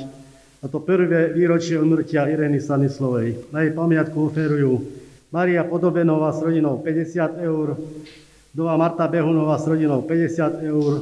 A 0.61 0.69
to 0.69 0.79
prvé 0.79 1.33
výročie 1.33 1.81
umrtia 1.81 2.29
Ireny 2.29 2.61
Stanislovej. 2.61 3.49
Na 3.51 3.65
jej 3.65 3.73
pamiatku 3.73 4.29
oferujú 4.29 4.87
Maria 5.35 5.65
Podobenová 5.67 6.37
s 6.37 6.45
rodinou 6.45 6.79
50 6.79 7.43
eur, 7.43 7.81
Dova 8.53 8.77
Marta 8.77 9.09
Behunová 9.09 9.57
s 9.57 9.67
rodinou 9.67 10.05
50 10.05 10.69
eur 10.69 11.01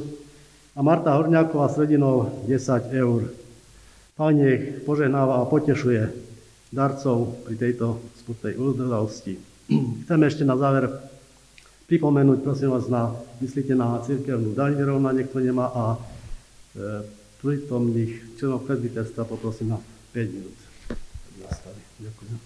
a 0.73 0.79
Marta 0.79 1.13
Horňáková 1.13 1.67
s 1.69 1.75
rodinou 1.75 2.45
10 2.47 2.55
eur. 2.97 3.29
Pán 4.15 4.41
nech 4.41 4.87
požehnáva 4.87 5.43
a 5.43 5.49
potešuje 5.49 6.07
darcov 6.71 7.45
pri 7.45 7.55
tejto 7.59 7.99
smutnej 8.25 8.55
udalosti. 8.55 9.35
Chcem 10.07 10.19
ešte 10.23 10.47
na 10.47 10.55
záver 10.55 11.08
pripomenúť, 11.89 12.45
prosím 12.45 12.69
vás, 12.69 12.85
na, 12.85 13.09
myslíte 13.41 13.73
na 13.73 13.97
církevnú 14.05 14.53
daň 14.53 14.77
vyrovnanie, 14.77 15.25
kto 15.25 15.41
nemá 15.41 15.73
a 15.73 15.97
e, 15.97 15.99
prítomných 17.41 18.37
členov 18.37 18.69
presbyterstva 18.69 19.25
poprosím 19.25 19.73
na 19.73 19.81
5 20.13 20.29
minút. 20.29 20.53
Ďakujem. 21.99 22.37